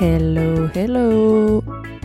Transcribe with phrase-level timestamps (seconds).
[0.00, 1.60] Hello, hello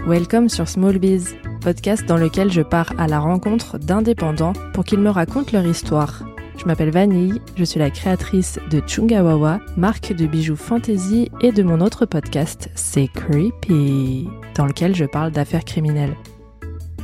[0.08, 4.98] Welcome sur Small Biz, podcast dans lequel je pars à la rencontre d'indépendants pour qu'ils
[4.98, 6.24] me racontent leur histoire.
[6.58, 11.62] Je m'appelle Vanille, je suis la créatrice de Chungawawa, marque de bijoux fantasy et de
[11.62, 16.16] mon autre podcast, C'est Creepy, dans lequel je parle d'affaires criminelles.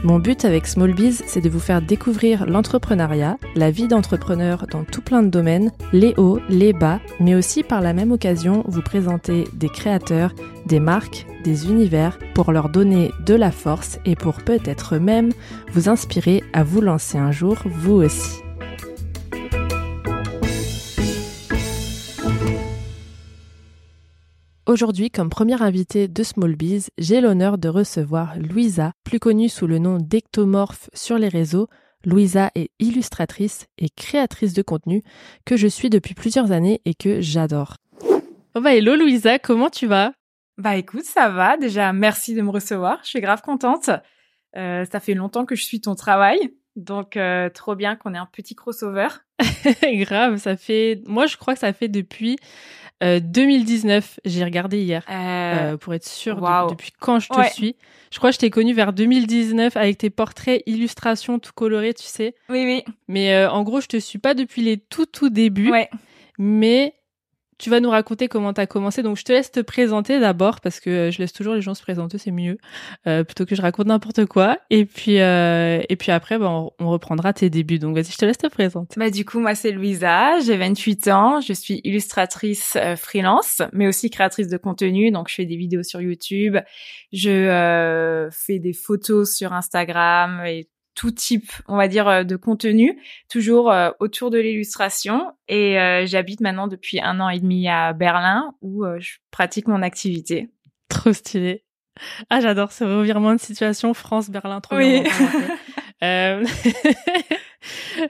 [0.01, 5.01] Mon but avec Smallbiz, c'est de vous faire découvrir l'entrepreneuriat, la vie d'entrepreneur dans tout
[5.01, 9.43] plein de domaines, les hauts, les bas, mais aussi par la même occasion vous présenter
[9.53, 10.33] des créateurs,
[10.65, 15.31] des marques, des univers pour leur donner de la force et pour peut-être même
[15.73, 18.39] vous inspirer à vous lancer un jour vous aussi.
[24.69, 29.79] Aujourd'hui, comme première invitée de Smallbiz, j'ai l'honneur de recevoir Louisa, plus connue sous le
[29.79, 31.67] nom d'Ectomorphe sur les réseaux.
[32.05, 35.01] Louisa est illustratrice et créatrice de contenu
[35.43, 37.77] que je suis depuis plusieurs années et que j'adore.
[38.53, 40.13] Oh bah hello Louisa, comment tu vas?
[40.59, 41.57] Bah écoute, ça va.
[41.57, 42.99] Déjà, merci de me recevoir.
[43.01, 43.89] Je suis grave contente.
[44.55, 46.53] Euh, ça fait longtemps que je suis ton travail.
[46.75, 49.07] Donc, euh, trop bien qu'on ait un petit crossover.
[49.83, 51.01] grave, ça fait...
[51.07, 52.37] Moi, je crois que ça fait depuis
[53.01, 55.13] 2019, euh, j'ai regardé hier euh,
[55.73, 56.35] euh, pour être sûre
[56.69, 57.75] depuis quand je te suis.
[58.11, 62.05] Je crois que je t'ai connue vers 2019 avec tes portraits, illustrations tout colorés, tu
[62.05, 62.35] sais.
[62.49, 62.83] Oui, oui.
[63.07, 65.71] Mais en gros, je te suis pas depuis les tout tout débuts.
[65.71, 65.89] Ouais.
[66.37, 66.93] Mais
[67.59, 69.03] tu vas nous raconter comment tu as commencé.
[69.03, 71.75] Donc, je te laisse te présenter d'abord parce que euh, je laisse toujours les gens
[71.75, 72.57] se présenter, c'est mieux,
[73.05, 74.57] euh, plutôt que je raconte n'importe quoi.
[74.69, 77.77] Et puis, euh, et puis après, ben, on, reprendra tes débuts.
[77.77, 78.97] Donc, vas-y, je te laisse te présenter.
[78.97, 84.09] Bah, du coup, moi, c'est Louisa, j'ai 28 ans, je suis illustratrice freelance, mais aussi
[84.09, 85.11] créatrice de contenu.
[85.11, 86.57] Donc, je fais des vidéos sur YouTube,
[87.11, 90.69] je fais des photos sur Instagram et
[90.99, 95.31] tout type, on va dire, euh, de contenu, toujours euh, autour de l'illustration.
[95.47, 99.81] Et euh, j'habite maintenant depuis un an et demi à Berlin, où je pratique mon
[99.81, 100.49] activité.
[100.89, 101.63] Trop stylé.
[102.29, 105.03] Ah, j'adore ce revirement de situation France-Berlin, trop oui.
[105.03, 105.13] bien.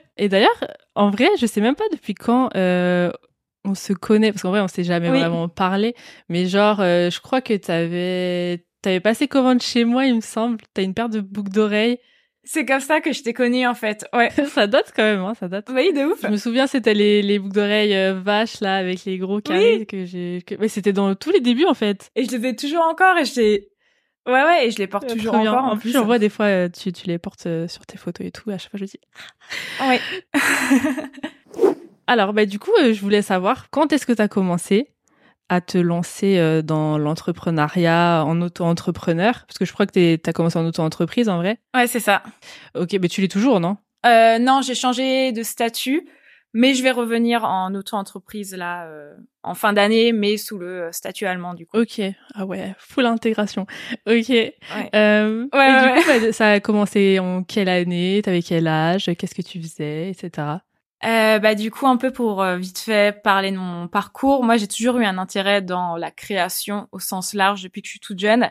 [0.16, 4.50] et d'ailleurs, en vrai, je sais même pas depuis quand on se connaît, parce qu'en
[4.50, 5.94] vrai, on s'est jamais vraiment parlé.
[6.28, 10.58] Mais genre, je crois que t'avais, t'avais passé commande chez moi, il me semble.
[10.74, 12.00] T'as une paire de boucles d'oreilles.
[12.42, 14.06] C'est comme ça que je t'ai connue en fait.
[14.12, 14.30] Ouais.
[14.46, 15.68] ça date quand même, hein, ça date.
[15.72, 16.20] Oui, de ouf.
[16.22, 19.86] Je me souviens, c'était les, les boucles d'oreilles euh, vaches là avec les gros carrés
[19.86, 20.42] que j'ai.
[20.46, 20.66] Que...
[20.68, 22.10] c'était dans tous les débuts en fait.
[22.16, 23.60] Et je les ai toujours encore et je
[24.26, 25.64] Ouais ouais et je les porte euh, toujours encore.
[25.64, 28.30] En, plus, j'en vois des fois euh, tu, tu les portes sur tes photos et
[28.30, 28.50] tout.
[28.50, 29.00] À chaque fois, je dis.
[29.82, 29.96] Oui.
[32.06, 34.92] Alors bah du coup, je voulais savoir quand est-ce que tu as commencé
[35.50, 39.44] à te lancer euh, dans l'entrepreneuriat en auto-entrepreneur?
[39.46, 41.58] Parce que je crois que tu as commencé en auto-entreprise en vrai.
[41.74, 42.22] Ouais, c'est ça.
[42.74, 43.76] Ok, mais tu l'es toujours, non?
[44.06, 46.08] Euh, Non, j'ai changé de statut,
[46.54, 49.12] mais je vais revenir en auto-entreprise là euh,
[49.42, 51.78] en fin d'année, mais sous le statut allemand du coup.
[51.78, 52.00] Ok,
[52.34, 53.66] ah ouais, full intégration.
[54.06, 54.28] Ok.
[54.28, 54.54] Ouais.
[54.94, 58.20] Euh, ouais, du coup, bah, ça a commencé en quelle année?
[58.24, 59.10] T'avais quel âge?
[59.18, 60.46] Qu'est-ce que tu faisais, etc.
[61.02, 64.58] Euh, bah du coup un peu pour euh, vite fait parler de mon parcours, moi
[64.58, 68.00] j'ai toujours eu un intérêt dans la création au sens large depuis que je suis
[68.00, 68.50] toute jeune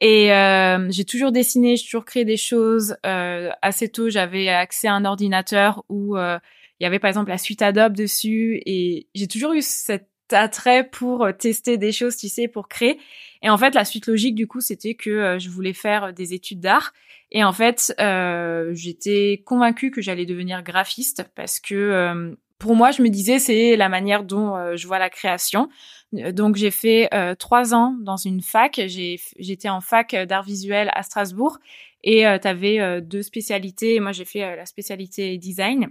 [0.00, 2.96] et euh, j'ai toujours dessiné, j'ai toujours créé des choses.
[3.06, 6.40] Euh, assez tôt j'avais accès à un ordinateur où il
[6.80, 11.26] y avait par exemple la suite Adobe dessus et j'ai toujours eu cet attrait pour
[11.38, 13.00] tester des choses, tu sais, pour créer.
[13.42, 16.60] Et en fait la suite logique du coup c'était que je voulais faire des études
[16.60, 16.92] d'art
[17.32, 22.90] et en fait, euh, j'étais convaincue que j'allais devenir graphiste parce que euh, pour moi,
[22.90, 25.68] je me disais c'est la manière dont euh, je vois la création.
[26.12, 28.80] Donc j'ai fait euh, trois ans dans une fac.
[28.86, 31.58] J'étais en fac d'art visuel à Strasbourg
[32.02, 34.00] et tu avais deux spécialités.
[34.00, 35.90] Moi j'ai fait la spécialité design.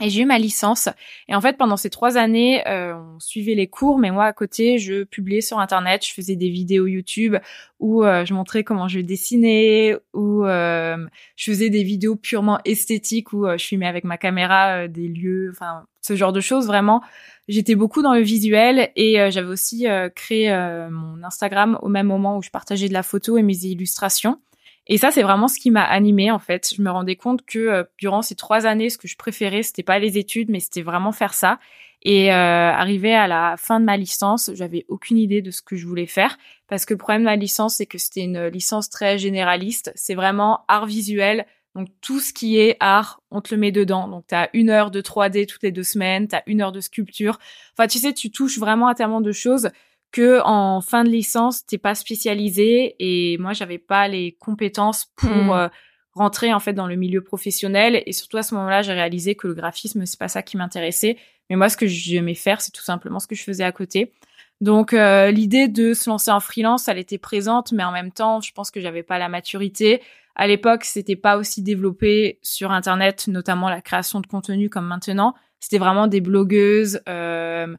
[0.00, 0.88] Et j'ai eu ma licence.
[1.28, 4.32] Et en fait, pendant ces trois années, euh, on suivait les cours, mais moi, à
[4.32, 7.36] côté, je publiais sur Internet, je faisais des vidéos YouTube
[7.78, 10.96] où euh, je montrais comment je dessinais, où euh,
[11.36, 15.84] je faisais des vidéos purement esthétiques, où je filmais avec ma caméra des lieux, enfin,
[16.00, 16.66] ce genre de choses.
[16.66, 17.02] Vraiment,
[17.48, 20.50] j'étais beaucoup dans le visuel et j'avais aussi créé
[20.90, 24.38] mon Instagram au même moment où je partageais de la photo et mes illustrations.
[24.86, 26.74] Et ça, c'est vraiment ce qui m'a animée en fait.
[26.74, 29.82] Je me rendais compte que euh, durant ces trois années, ce que je préférais, c'était
[29.82, 31.58] pas les études, mais c'était vraiment faire ça.
[32.02, 35.76] Et euh, arrivé à la fin de ma licence, j'avais aucune idée de ce que
[35.76, 38.88] je voulais faire parce que le problème de ma licence, c'est que c'était une licence
[38.88, 39.92] très généraliste.
[39.96, 41.44] C'est vraiment art visuel.
[41.74, 44.08] Donc tout ce qui est art, on te le met dedans.
[44.08, 46.72] Donc tu as une heure de 3D toutes les deux semaines, tu as une heure
[46.72, 47.38] de sculpture.
[47.76, 49.68] Enfin tu sais, tu touches vraiment à tellement de choses
[50.12, 55.30] que en fin de licence t'es pas spécialisé et moi j'avais pas les compétences pour
[55.30, 55.50] hmm.
[55.50, 55.68] euh,
[56.12, 59.46] rentrer en fait dans le milieu professionnel et surtout à ce moment-là j'ai réalisé que
[59.46, 61.16] le graphisme c'est pas ça qui m'intéressait
[61.48, 64.12] mais moi ce que j'aimais faire c'est tout simplement ce que je faisais à côté
[64.60, 68.40] Donc euh, l'idée de se lancer en freelance, elle était présente, mais en même temps,
[68.40, 70.02] je pense que j'avais pas la maturité.
[70.34, 75.34] À l'époque, c'était pas aussi développé sur Internet, notamment la création de contenu comme maintenant.
[75.60, 77.74] C'était vraiment des blogueuses euh,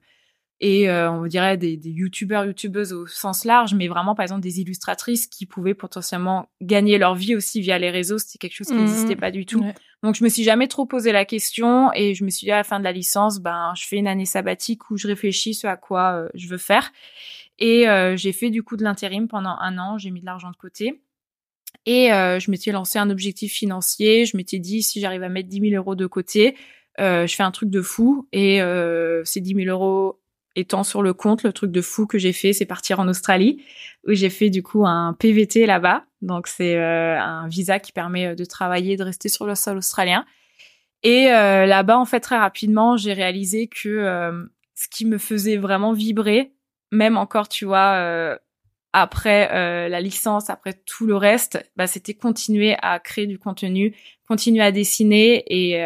[0.64, 4.42] et euh, on dirait des, des youtubeurs, youtubeuses au sens large, mais vraiment par exemple
[4.42, 8.20] des illustratrices qui pouvaient potentiellement gagner leur vie aussi via les réseaux.
[8.20, 8.80] C'était quelque chose qui Mhm.
[8.82, 9.62] n'existait pas du tout.
[10.04, 12.58] Donc je me suis jamais trop posé la question et je me suis dit à
[12.58, 15.66] la fin de la licence, ben je fais une année sabbatique où je réfléchis ce
[15.68, 16.92] à quoi euh, je veux faire.
[17.60, 19.98] Et euh, j'ai fait du coup de l'intérim pendant un an.
[19.98, 21.02] J'ai mis de l'argent de côté.
[21.88, 24.26] Et euh, je m'étais lancé un objectif financier.
[24.26, 26.56] Je m'étais dit, si j'arrive à mettre 10 000 euros de côté,
[27.00, 28.28] euh, je fais un truc de fou.
[28.32, 30.20] Et euh, ces 10 000 euros
[30.56, 33.64] étant sur le compte, le truc de fou que j'ai fait, c'est partir en Australie,
[34.08, 36.06] où j'ai fait du coup un PVT là-bas.
[36.22, 39.78] Donc c'est euh, un visa qui permet euh, de travailler, de rester sur le sol
[39.78, 40.26] australien.
[41.04, 44.44] Et euh, là-bas, en fait, très rapidement, j'ai réalisé que euh,
[44.76, 46.54] ce qui me faisait vraiment vibrer,
[46.92, 48.38] même encore, tu vois, euh,
[48.94, 53.96] après euh, la licence, après tout le reste, bah, c'était continuer à créer du contenu,
[54.28, 55.44] continuer à dessiner.
[55.48, 55.84] Et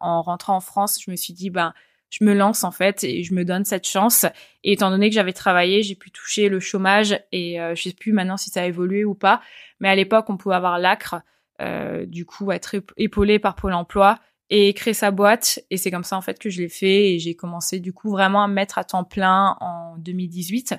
[0.00, 1.74] en rentrant en France, je me suis dit, ben,
[2.18, 4.24] je me lance en fait et je me donne cette chance.
[4.62, 7.92] Et étant donné que j'avais travaillé, j'ai pu toucher le chômage et euh, je sais
[7.92, 9.40] plus maintenant si ça a évolué ou pas.
[9.80, 11.16] Mais à l'époque, on pouvait avoir l'acre,
[11.60, 15.58] euh, du coup, être ép- épaulé par Pôle Emploi et créer sa boîte.
[15.70, 18.10] Et c'est comme ça en fait que je l'ai fait et j'ai commencé du coup
[18.10, 20.74] vraiment à me mettre à temps plein en 2018.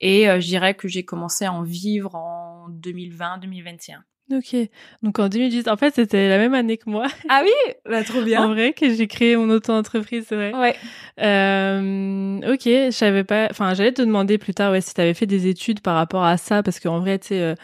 [0.00, 3.98] Et euh, je dirais que j'ai commencé à en vivre en 2020-2021.
[4.30, 4.54] Ok.
[5.02, 7.06] Donc en 2018, en fait, c'était la même année que moi.
[7.30, 7.50] Ah oui,
[7.88, 10.54] bah, trop En vrai, que j'ai créé mon auto-entreprise, c'est vrai.
[10.54, 10.76] Ouais.
[11.20, 13.48] Euh, ok, je savais pas.
[13.50, 16.36] Enfin, j'allais te demander plus tard, ouais, si t'avais fait des études par rapport à
[16.36, 17.54] ça, parce qu'en vrai, tu sais, euh,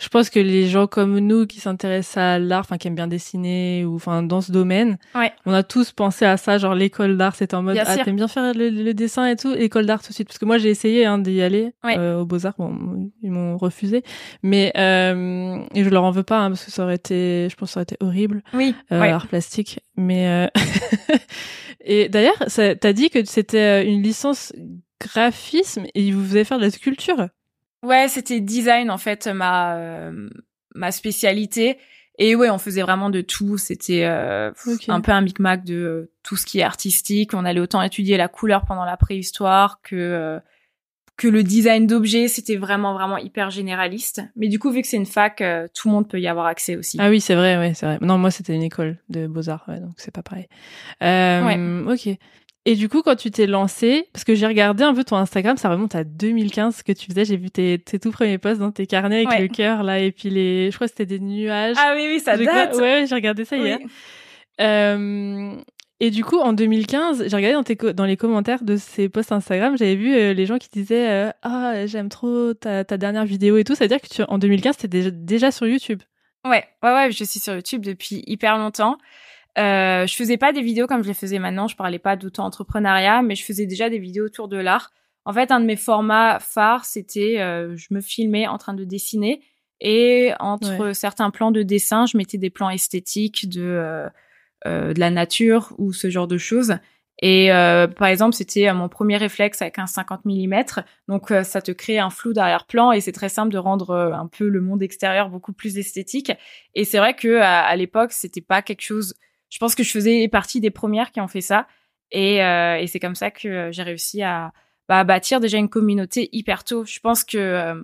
[0.00, 3.06] je pense que les gens comme nous qui s'intéressent à l'art, enfin, qui aiment bien
[3.06, 5.32] dessiner ou enfin dans ce domaine, Ouais.
[5.46, 8.16] on a tous pensé à ça, genre l'école d'art, c'était en mode Bien ah t'aimes
[8.16, 10.58] bien faire le, le dessin et tout, école d'art tout de suite, parce que moi
[10.58, 11.96] j'ai essayé hein, d'y aller Ouais.
[11.98, 14.02] euh, aux beaux arts, bon, ils m'ont refusé,
[14.42, 17.54] mais euh, et je leur en veux pas hein, parce que ça aurait été, je
[17.56, 18.74] pense que ça aurait été horrible Oui.
[18.92, 19.10] euh, ouais.
[19.10, 19.80] art plastique.
[19.96, 20.46] Mais euh,
[21.84, 24.52] et d'ailleurs, t'as dit que c'était euh, une licence
[25.00, 27.28] graphisme et ils vous faisaient faire de la sculpture.
[27.82, 30.28] Ouais, c'était design en fait ma euh,
[30.74, 31.78] ma spécialité.
[32.18, 33.56] Et ouais, on faisait vraiment de tout.
[33.56, 34.52] C'était euh,
[34.88, 37.32] un peu un micmac de euh, tout ce qui est artistique.
[37.32, 40.38] On allait autant étudier la couleur pendant la préhistoire que euh,
[41.16, 42.28] que le design d'objets.
[42.28, 44.20] C'était vraiment vraiment hyper généraliste.
[44.36, 46.44] Mais du coup, vu que c'est une fac, euh, tout le monde peut y avoir
[46.46, 46.98] accès aussi.
[47.00, 47.98] Ah oui, c'est vrai, ouais, c'est vrai.
[48.02, 50.46] Non, moi c'était une école de beaux arts, ouais, donc c'est pas pareil.
[51.02, 52.08] Euh, Ok.
[52.66, 55.56] Et du coup, quand tu t'es lancé, parce que j'ai regardé un peu ton Instagram,
[55.56, 57.24] ça remonte à 2015 ce que tu faisais.
[57.24, 59.40] J'ai vu tes, tes tout premiers posts dans tes carnets avec Ouais.
[59.40, 61.76] le cœur là, et puis les, je crois que c'était des nuages.
[61.78, 62.74] Ah oui, oui, ça date.
[62.76, 63.62] Ouais, ouais, j'ai regardé ça Oui.
[63.64, 63.78] hier.
[64.60, 65.56] Euh,
[66.00, 69.08] et du coup, en 2015, j'ai regardé dans, tes co- dans les commentaires de ces
[69.08, 72.96] posts Instagram, j'avais vu euh, les gens qui disaient euh, Ah, j'aime trop ta, ta
[72.96, 73.74] dernière vidéo et tout.
[73.74, 76.02] Ça veut dire que tu, en 2015, t'étais déjà, déjà sur YouTube.
[76.46, 78.96] Ouais, ouais, ouais, je suis sur YouTube depuis hyper longtemps.
[79.58, 83.22] Euh, je faisais pas des vidéos comme je les faisais maintenant, je parlais pas d'auto-entrepreneuriat,
[83.22, 84.92] mais je faisais déjà des vidéos autour de l'art.
[85.24, 88.84] En fait, un de mes formats phares, c'était euh, je me filmais en train de
[88.84, 89.42] dessiner
[89.80, 94.08] et entre certains plans de dessin, je mettais des plans esthétiques de euh,
[94.66, 96.74] euh, de la nature ou ce genre de choses.
[97.22, 100.62] Et euh, par exemple, c'était euh, mon premier réflexe avec un 50 mm.
[101.08, 104.12] Donc euh, ça te crée un flou d'arrière-plan et c'est très simple de rendre euh,
[104.12, 106.32] un peu le monde extérieur beaucoup plus esthétique.
[106.74, 109.14] Et c'est vrai que à, à l'époque, c'était pas quelque chose.
[109.50, 111.66] Je pense que je faisais partie des premières qui ont fait ça.
[112.12, 114.52] Et, euh, et c'est comme ça que euh, j'ai réussi à
[114.88, 116.84] bah, bâtir déjà une communauté hyper tôt.
[116.84, 117.74] Je pense que euh,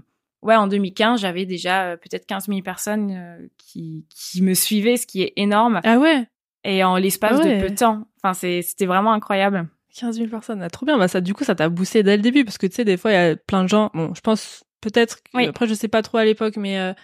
[0.43, 5.07] ouais, en 2015, j'avais déjà euh, peut-être 15 000 personnes qui, qui me suivaient, ce
[5.07, 5.81] qui est énorme.
[5.85, 6.27] Ah ouais?
[6.65, 7.57] Et en l'espace Ah ouais.
[7.57, 8.07] de peu de temps.
[8.23, 9.69] Enfin, c'était vraiment incroyable.
[9.95, 10.99] 15 000 personnes, ah, trop bien.
[10.99, 12.97] Bah, ça, du coup, ça t'a boosté dès le début parce que tu sais, des
[12.97, 13.91] fois, il y a plein de gens.
[13.95, 15.19] Bon, je pense peut-être.
[15.35, 15.47] Oui.
[15.47, 16.95] Après, je sais pas trop à l'époque, mais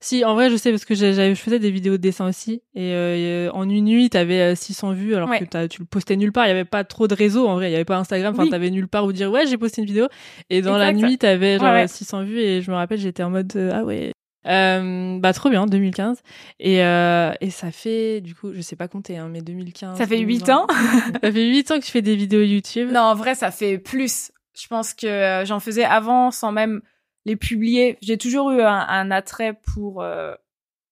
[0.00, 2.62] si, en vrai, je sais parce que j'avais, je faisais des vidéos de dessin aussi.
[2.74, 5.40] Et euh, en une nuit, t'avais euh, 600 vues alors Ouais.
[5.40, 6.46] que tu le postais nulle part.
[6.46, 7.70] Il y avait pas trop de réseaux en vrai.
[7.70, 8.34] Il y avait pas Instagram.
[8.34, 8.50] Enfin, Oui.
[8.50, 10.06] t'avais nulle part où dire ouais, j'ai posté une vidéo.
[10.50, 11.88] Et dans la nuit, t'avais genre Ouais, ouais.
[11.88, 14.12] 600 vues et je me rappelle, j'étais en mode euh, ah ouais.
[14.46, 16.20] Euh, bah trop bien 2015
[16.60, 20.06] et euh, et ça fait du coup je sais pas compter hein, mais 2015 Ça
[20.06, 20.54] fait 8 2020.
[20.54, 20.66] ans?
[21.20, 23.76] ça fait 8 ans que tu fais des vidéos YouTube Non, en vrai, ça fait
[23.78, 24.30] plus.
[24.56, 26.80] Je pense que euh, j'en faisais avant sans même
[27.26, 27.98] les publier.
[28.00, 30.34] J'ai toujours eu un, un attrait pour euh,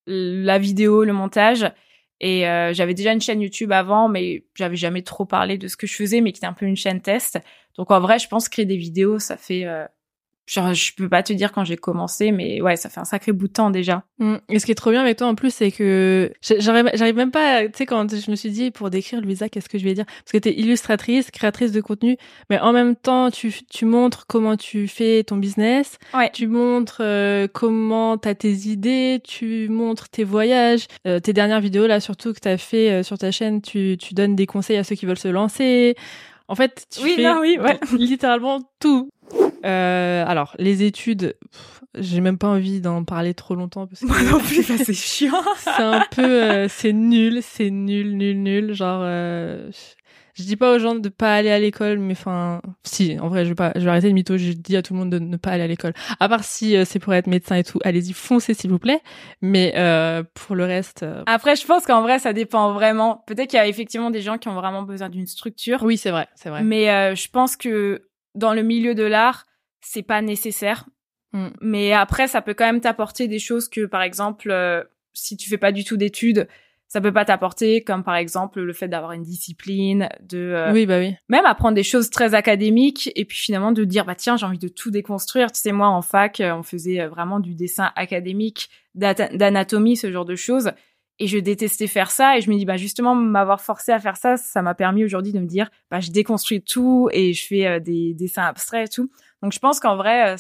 [0.07, 1.73] la vidéo, le montage.
[2.21, 5.77] Et euh, j'avais déjà une chaîne YouTube avant, mais j'avais jamais trop parlé de ce
[5.77, 7.39] que je faisais, mais qui était un peu une chaîne test.
[7.77, 9.87] Donc en vrai, je pense créer des vidéos, ça fait euh,
[10.47, 13.33] Genre, je peux pas te dire quand j'ai commencé, mais ouais, ça fait un sacré
[13.33, 14.05] bout de temps déjà.
[14.19, 14.37] Mm.
[14.51, 17.31] Et ce qui est trop bien avec toi en plus, c'est que j'arrive, j'arrive même
[17.31, 19.95] pas, tu sais, quand je me suis dit pour décrire Louisa, qu'est-ce que je vais
[19.95, 20.05] dire?
[20.05, 22.19] Parce que t'es illustratrice, créatrice de contenu,
[22.51, 26.31] mais en même temps, tu, tu montres comment tu fais ton business, ouais.
[26.33, 31.87] tu montres euh, comment t'as tes idées, tu montres tes voyages, euh, tes dernières vidéos
[31.87, 34.85] là, surtout que t'as fait euh, sur ta chaîne, tu, tu donnes des conseils à
[34.85, 35.97] ceux qui veulent se lancer.
[36.49, 37.79] En fait, tu oui, fais non, oui, ouais.
[37.99, 39.09] littéralement tout.
[39.65, 41.37] Euh, alors, les études,
[41.97, 45.43] j'ai même pas envie d'en parler trop longtemps parce que Moi non plus, c'est chiant.
[45.59, 48.73] c'est un peu, euh, c'est nul, c'est nul, nul, nul.
[48.75, 49.71] Genre, euh,
[50.35, 53.45] je dis pas aux gens de pas aller à l'école, mais enfin, si, en vrai,
[53.45, 54.37] je vais pas, je vais arrêter le mytho.
[54.37, 55.93] Je dis à tout le monde de ne pas aller à l'école.
[56.19, 59.01] À part si euh, c'est pour être médecin et tout, allez-y, foncez s'il vous plaît.
[59.43, 63.23] Mais euh, pour le reste, euh, Après, je pense qu'en vrai, ça dépend vraiment.
[63.29, 65.83] Peut-être qu'il y a effectivement des gens qui ont vraiment besoin d'une structure.
[65.85, 66.63] oui, c'est vrai, c'est vrai.
[66.65, 69.47] Mais euh, je pense que dans le milieu de l'art,
[69.85, 70.87] c'est pas nécessaire.
[71.33, 71.49] Mm.
[71.61, 75.49] Mais après, ça peut quand même t'apporter des choses que, par exemple, euh, si tu
[75.49, 76.49] fais pas du tout d'études,
[76.89, 80.87] ça peut pas t'apporter, comme par exemple le fait d'avoir une discipline, de euh, Oui,
[80.87, 81.17] bah oui.
[81.29, 84.59] même apprendre des choses très académiques et puis finalement de dire bah tiens j'ai envie
[84.59, 85.51] de tout déconstruire.
[85.51, 90.25] Tu sais moi en fac, euh, on faisait vraiment du dessin académique, d'anatomie, ce genre
[90.25, 90.71] de choses.
[91.21, 92.37] Et je détestais faire ça.
[92.37, 95.33] Et je me dis, bah, justement, m'avoir forcé à faire ça, ça m'a permis aujourd'hui
[95.33, 98.93] de me dire, bah, je déconstruis tout et je fais euh, des dessins abstraits et
[98.93, 99.11] tout.
[99.45, 100.37] Donc, je pense qu'en vrai, euh,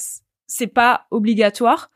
[0.46, 1.90] c'est pas obligatoire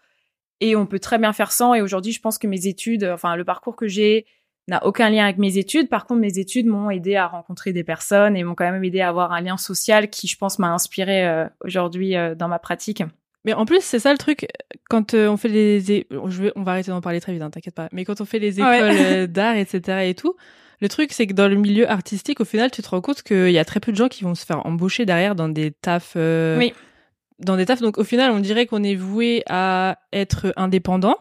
[0.60, 1.72] et on peut très bien faire sans.
[1.74, 4.26] Et aujourd'hui, je pense que mes études, euh, enfin, le parcours que j'ai
[4.68, 5.88] n'a aucun lien avec mes études.
[5.88, 9.00] Par contre, mes études m'ont aidé à rencontrer des personnes et m'ont quand même aidé
[9.00, 12.58] à avoir un lien social qui, je pense, m'a inspiré euh, aujourd'hui euh, dans ma
[12.58, 13.02] pratique.
[13.46, 14.46] Mais en plus, c'est ça le truc,
[14.90, 15.92] quand euh, on fait les...
[15.92, 16.52] é- Je vais...
[16.56, 17.88] On va arrêter d'en parler très vite, hein, t'inquiète pas.
[17.92, 19.26] Mais quand on fait les écoles Ouais.
[19.26, 20.00] d'art, etc.
[20.10, 20.34] et tout,
[20.82, 23.50] le truc, c'est que dans le milieu artistique, au final, tu te rends compte qu'il
[23.50, 26.14] y a très peu de gens qui vont se faire embaucher derrière dans des tafs...
[26.58, 26.74] Oui.
[27.40, 27.80] Dans des tafs.
[27.80, 31.16] Donc, au final, on dirait qu'on est voué à être indépendant.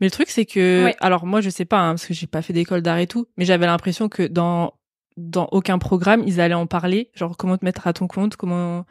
[0.00, 0.84] Mais le truc, c'est que...
[0.84, 0.96] Ouais.
[1.00, 3.26] Alors, moi, je sais pas, hein, parce que j'ai pas fait d'école d'art et tout,
[3.36, 4.74] mais j'avais l'impression que dans
[5.16, 8.86] dans aucun programme, ils allaient en parler, genre comment te mettre à ton compte, comment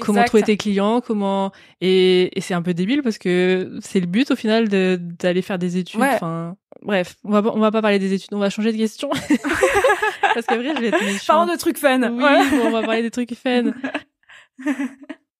[0.00, 0.28] comment Exact.
[0.28, 4.30] trouver tes clients, comment et, et c'est un peu débile parce que c'est le but
[4.30, 6.00] au final de d'aller faire des études.
[6.00, 6.14] Ouais.
[6.14, 8.78] Enfin, bref, on va pas- on va pas parler des études, on va changer de
[8.78, 9.10] question
[10.34, 11.26] parce qu'après je vais être méchante.
[11.26, 12.00] Parlons de trucs fun.
[12.12, 12.50] Oui, Ouais.
[12.50, 13.72] bon, on va parler des trucs fun.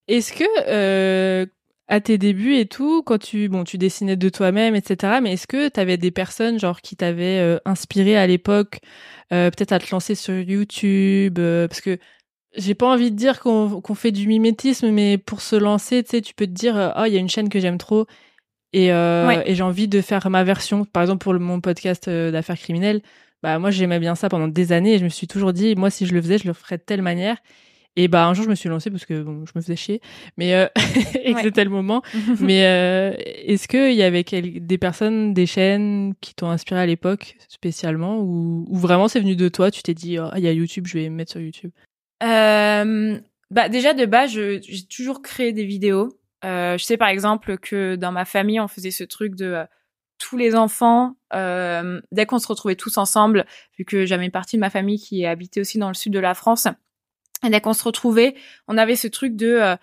[0.09, 1.47] Est-ce que euh,
[1.88, 5.21] à tes débuts et tout, quand tu bon tu dessinais de toi-même, etc.
[5.23, 8.81] Mais est-ce que tu avais des personnes genre qui t'avaient euh, inspiré à l'époque,
[9.33, 11.99] euh, peut-être à te lancer sur YouTube, euh, parce que
[12.57, 16.21] j'ai pas envie de dire qu'on fait du mimétisme, mais pour se lancer, tu sais,
[16.23, 18.07] tu peux te dire oh il y a une chaîne que j'aime trop
[18.73, 19.43] et Ouais.
[19.47, 20.85] et j'ai envie de faire ma version.
[20.85, 23.03] Par exemple pour le, mon podcast d'affaires criminelles,
[23.43, 25.91] bah moi j'aimais bien ça pendant des années et je me suis toujours dit moi
[25.91, 27.37] si je le faisais je le ferais de telle manière.
[28.00, 30.00] Et bah un jour je me suis lancée parce que bon, je me faisais chier,
[30.37, 30.67] mais euh,
[31.25, 31.43] et que Ouais.
[31.43, 32.02] c'était le moment.
[32.40, 37.37] mais euh, est-ce qu'il y avait des personnes, des chaînes qui t'ont inspiré à l'époque
[37.49, 40.52] spécialement ou, ou vraiment c'est venu de toi, tu t'es dit oh, il y a
[40.52, 41.73] YouTube, je vais me mettre sur YouTube?
[42.23, 43.19] Euh,
[43.50, 46.11] bah déjà de base, j'ai toujours créé des vidéos.
[46.45, 49.64] Euh, je sais par exemple que dans ma famille, on faisait ce truc de euh,
[50.19, 53.45] tous les enfants, euh, dès qu'on se retrouvait tous ensemble,
[53.76, 56.19] vu que j'avais une partie de ma famille qui habitait aussi dans le sud de
[56.19, 56.67] la France,
[57.45, 58.35] et dès qu'on se retrouvait,
[58.66, 59.76] on avait ce truc de, euh,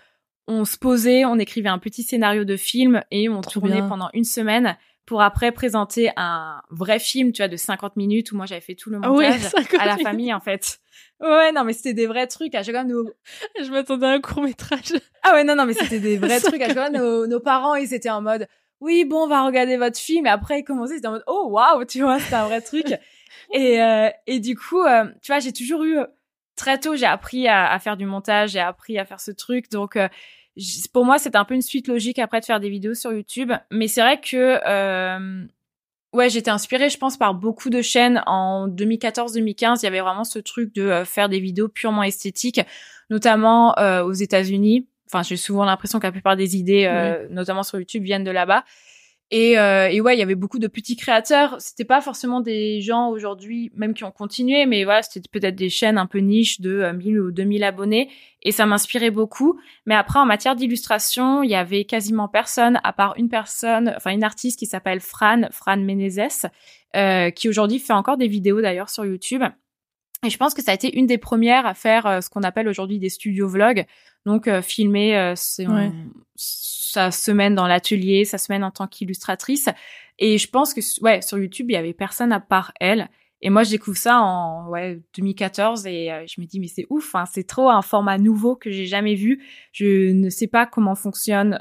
[0.48, 3.88] on se posait, on écrivait un petit scénario de film et on Trop tournait bien.
[3.88, 8.36] pendant une semaine pour après présenter un vrai film, tu vois, de 50 minutes où
[8.36, 10.80] moi j'avais fait tout le Ah montage 50 à la famille en fait.
[11.20, 12.56] Ouais, non, mais c'était des vrais trucs.
[12.56, 13.06] À chaque fois, nos...
[13.62, 14.94] Je m'attendais à un court métrage.
[15.24, 16.62] Ah ouais, non, non, mais c'était des vrais trucs.
[16.62, 18.48] À chaque fois, nos, nos parents, ils étaient en mode,
[18.82, 20.26] oui, bon, on va regarder votre film.
[20.26, 22.62] Et après, ils commençaient, ils étaient en mode, oh, waouh, tu vois, c'était un vrai
[22.62, 22.88] truc.
[23.54, 26.00] Et, euh, et du coup, euh, tu vois, j'ai toujours eu,
[26.56, 29.70] très tôt, j'ai appris à, à faire du montage, j'ai appris à faire ce truc.
[29.72, 30.08] Donc, euh,
[30.94, 33.52] pour moi, c'était un peu une suite logique après de faire des vidéos sur YouTube.
[33.72, 35.46] Mais c'est vrai que, euh,
[36.14, 38.24] ouais, j'étais inspirée, je pense, par beaucoup de chaînes.
[38.26, 42.62] En 2014-2015, il y avait vraiment ce truc de euh, faire des vidéos purement esthétiques,
[43.10, 44.88] notamment euh, aux États-Unis.
[45.08, 46.90] Enfin, j'ai souvent l'impression que la plupart des idées,
[47.30, 48.64] notamment sur YouTube, viennent de là-bas.
[49.32, 51.56] Et, euh, et ouais, il y avait beaucoup de petits créateurs.
[51.60, 55.70] C'était pas forcément des gens aujourd'hui, même qui ont continué, mais voilà, c'était peut-être des
[55.70, 58.10] chaînes un peu niches de euh, 1000 ou 2000 abonnés.
[58.44, 59.60] Et ça m'inspirait beaucoup.
[59.88, 64.12] Mais après, en matière d'illustration, il y avait quasiment personne, à part une personne, enfin
[64.12, 66.46] une artiste qui s'appelle Fran, Fran Menezes,
[66.96, 69.44] euh, qui aujourd'hui fait encore des vidéos d'ailleurs sur YouTube.
[70.26, 72.44] Et je pense que ça a été une des premières à faire euh, ce qu'on
[72.44, 73.86] appelle aujourd'hui des studio vlogs.
[74.26, 75.92] Donc euh, filmer euh, Ouais.
[76.36, 79.70] sa semaine dans l'atelier, sa semaine en tant qu'illustratrice.
[80.18, 83.10] Et je pense que ouais, sur YouTube, il y avait personne à part elle.
[83.42, 87.14] Et moi, je découvre ça en ouais 2014 et je me dis mais c'est ouf,
[87.14, 89.44] hein, c'est trop un format nouveau que j'ai jamais vu.
[89.72, 91.60] Je ne sais pas comment fonctionne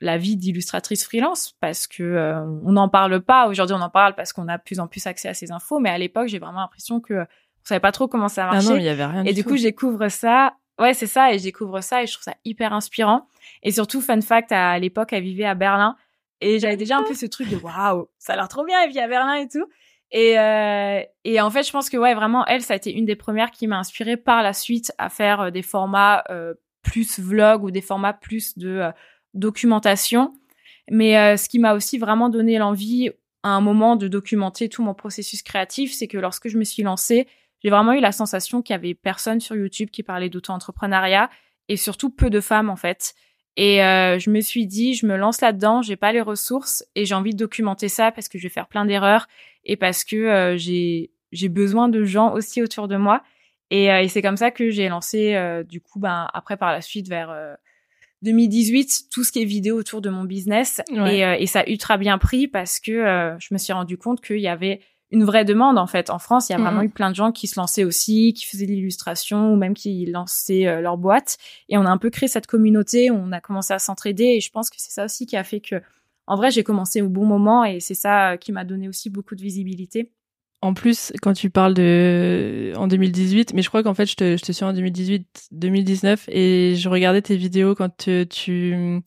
[0.00, 3.48] la vie d'illustratrice freelance parce que on n'en parle pas.
[3.48, 5.78] Aujourd'hui, on en parle parce qu'on a de plus en plus accès à ces infos,
[5.78, 7.26] mais à l'époque, j'ai vraiment l'impression que
[7.62, 8.68] on savait pas trop comment ça marchait.
[8.68, 9.24] Ah non, il y avait rien.
[9.24, 10.54] Et du, coup, je découvre ça.
[10.78, 11.32] Ouais, c'est ça.
[11.32, 13.26] Et je découvre ça et je trouve ça hyper inspirant.
[13.62, 15.96] Et surtout, fun fact, à l'époque, elle vivait à Berlin.
[16.40, 18.90] Et j'avais déjà un peu ce truc de waouh, ça a l'air trop bien, elle
[18.90, 19.66] vit à Berlin et tout.
[20.10, 23.04] Et, euh, et en fait, je pense que ouais, vraiment, elle, ça a été une
[23.04, 27.20] des premières qui m'a inspirée par la suite à faire euh, des formats euh, plus
[27.20, 28.90] vlog ou des formats plus de euh,
[29.34, 30.32] documentation.
[30.90, 33.10] Mais ce qui m'a aussi vraiment donné l'envie
[33.44, 36.82] à un moment de documenter tout mon processus créatif, c'est que lorsque je me suis
[36.82, 37.28] lancée,
[37.62, 41.30] j'ai vraiment eu la sensation qu'il y avait personne sur YouTube qui parlait d'auto-entrepreneuriat
[41.68, 43.14] et surtout peu de femmes en fait.
[43.56, 47.04] Et euh, je me suis dit, je me lance là-dedans, j'ai pas les ressources et
[47.04, 49.26] j'ai envie de documenter ça parce que je vais faire plein d'erreurs
[49.64, 53.22] et parce que euh, j'ai j'ai besoin de gens aussi autour de moi.
[53.70, 56.72] Et, euh, et c'est comme ça que j'ai lancé euh, du coup, ben après par
[56.72, 57.32] la suite vers
[58.22, 61.18] 2018 tout ce qui est vidéo autour de mon business Ouais.
[61.18, 64.40] et, et ça a ultra bien pris parce que je me suis rendu compte qu'il
[64.40, 66.10] y avait une vraie demande en fait.
[66.10, 68.46] En France, il y a vraiment eu plein de gens qui se lançaient aussi, qui
[68.46, 71.36] faisaient de l'illustration ou même qui lançaient euh, leur boîte.
[71.68, 74.50] Et on a un peu créé cette communauté, on a commencé à s'entraider et je
[74.50, 75.76] pense que c'est ça aussi qui a fait que,
[76.26, 79.10] en vrai, j'ai commencé au bon moment et c'est ça euh, qui m'a donné aussi
[79.10, 80.12] beaucoup de visibilité.
[80.62, 84.36] En plus, quand tu parles de en 2018, mais je crois qu'en fait, je te,
[84.36, 89.00] je te suis en 2018, 2019, et je regardais tes vidéos quand tu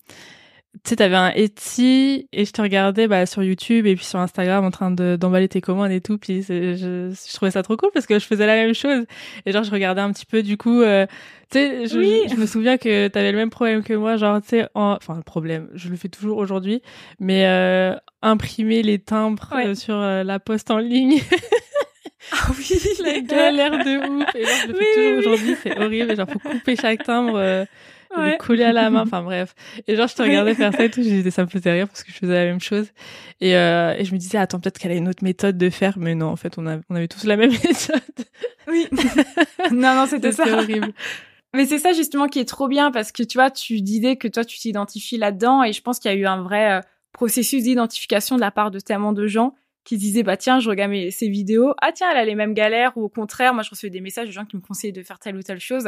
[0.84, 4.20] tu sais, t'avais un Etsy et je te regardais bah, sur YouTube et puis sur
[4.20, 6.18] Instagram en train de d'emballer tes commandes et tout.
[6.18, 6.76] Puis je,
[7.14, 9.06] je trouvais ça trop cool parce que je faisais la même chose.
[9.46, 10.82] Et genre, je regardais un petit peu du coup.
[10.82, 11.06] euh,
[11.52, 12.22] tu sais, je, Oui.
[12.30, 14.18] je me souviens que t'avais le même problème que moi.
[14.18, 16.82] Genre, tu sais, en- enfin le problème, je le fais toujours aujourd'hui,
[17.20, 19.68] mais euh, imprimer les timbres Ouais.
[19.68, 21.22] euh, sur euh, la poste en ligne.
[22.32, 24.36] Ah oui, la galère de ouf.
[24.36, 26.16] Et genre, je le fais Oui, toujours oui, aujourd'hui, c'est horrible.
[26.16, 27.66] Genre, faut couper chaque timbre, euh,
[28.18, 28.32] Ouais.
[28.34, 29.02] le coller à la main.
[29.08, 29.56] Enfin, bref.
[29.88, 32.04] Et genre, je te regardais faire ça et tout, j'ai- ça me faisait rire parce
[32.04, 32.88] que je faisais la même chose.
[33.42, 35.98] Et, euh, et je me disais, attends, peut-être qu'elle a une autre méthode de faire.
[35.98, 38.02] Mais non, en fait, on, a, on avait tous la même méthode.
[38.68, 38.88] Oui.
[39.72, 40.46] non, non, c'était ça.
[40.48, 40.94] Horrible.
[41.56, 44.28] Mais c'est ça justement qui est trop bien parce que tu vois, tu disais que
[44.28, 46.80] toi tu t'identifies là-dedans et je pense qu'il y a eu un vrai euh,
[47.12, 50.68] processus d'identification de la part de tellement de gens qui se disaient bah tiens, je
[50.70, 53.62] regarde mes, ces vidéos, ah tiens, elle a les mêmes galères ou au contraire, moi
[53.62, 55.88] je recevais des messages de gens qui me conseillaient de faire telle ou telle chose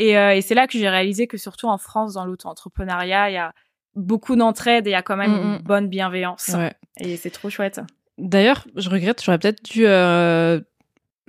[0.00, 3.34] et, euh, et c'est là que j'ai réalisé que surtout en France dans l'auto-entrepreneuriat, il
[3.34, 3.52] y a
[3.94, 5.62] beaucoup d'entraide et il y a quand même Mm, une mm.
[5.62, 6.72] bonne bienveillance Ouais.
[7.00, 7.80] et c'est trop chouette.
[8.18, 10.60] D'ailleurs, je regrette, j'aurais peut-être dû, euh,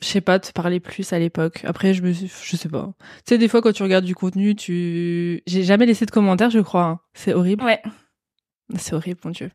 [0.02, 1.62] je sais pas, te parler plus à l'époque.
[1.64, 2.92] Après, je me suis, je sais pas.
[3.00, 6.50] Tu sais, des fois, quand tu regardes du contenu, tu, j'ai jamais laissé de commentaires,
[6.50, 6.84] je crois.
[6.84, 7.00] hein.
[7.14, 7.64] C'est horrible.
[7.64, 7.82] Ouais,
[8.78, 9.52] C'est horrible, mon dieu.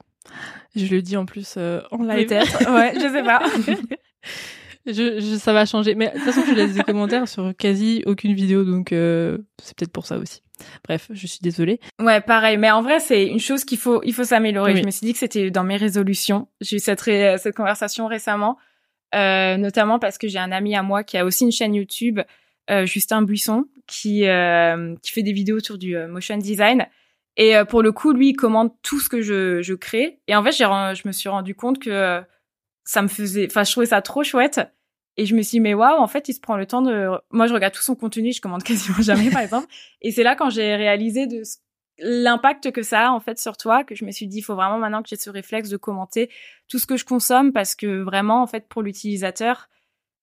[0.75, 2.27] Je le dis en plus euh, en live.
[2.27, 2.71] peut-être.
[2.75, 3.43] ouais, je sais pas.
[4.87, 5.95] je, je- ça va changer.
[5.95, 9.77] Mais de toute façon, je laisse des commentaires sur quasi aucune vidéo, donc euh, c'est
[9.77, 10.43] peut-être pour ça aussi.
[10.85, 11.81] Bref, je suis désolée.
[12.01, 12.57] Ouais, pareil.
[12.57, 14.73] Mais en vrai, c'est une chose qu'il faut, il faut s'améliorer.
[14.73, 14.81] Oui.
[14.81, 16.49] Je me suis dit que c'était dans mes résolutions.
[16.61, 18.57] J'ai eu cette, ré- cette conversation récemment,
[19.15, 22.21] euh, notamment parce que j'ai un ami à moi qui a aussi une chaîne YouTube,
[22.71, 26.87] euh, Justin Buisson, qui euh, qui fait des vidéos autour du euh, motion design.
[27.37, 30.21] Et euh, pour le coup, lui, il commande tout ce que je, je crée.
[30.27, 32.23] Et en fait, j'ai, je me suis rendu compte que
[32.85, 34.61] ça me faisait, enfin, je trouvais ça trop chouette.
[35.19, 37.09] Et je me suis dit, mais waouh, en fait, il se prend le temps de,
[37.31, 39.67] moi, je regarde tout son contenu, je commande quasiment jamais, par exemple.
[40.03, 41.57] Et c'est là quand j'ai réalisé de ce-
[41.99, 44.55] l'impact que ça a, en fait, sur toi, que je me suis dit, il faut
[44.55, 46.31] vraiment maintenant que j'ai ce réflexe de commenter
[46.69, 49.69] tout ce que je consomme parce que vraiment, en fait, pour l'utilisateur,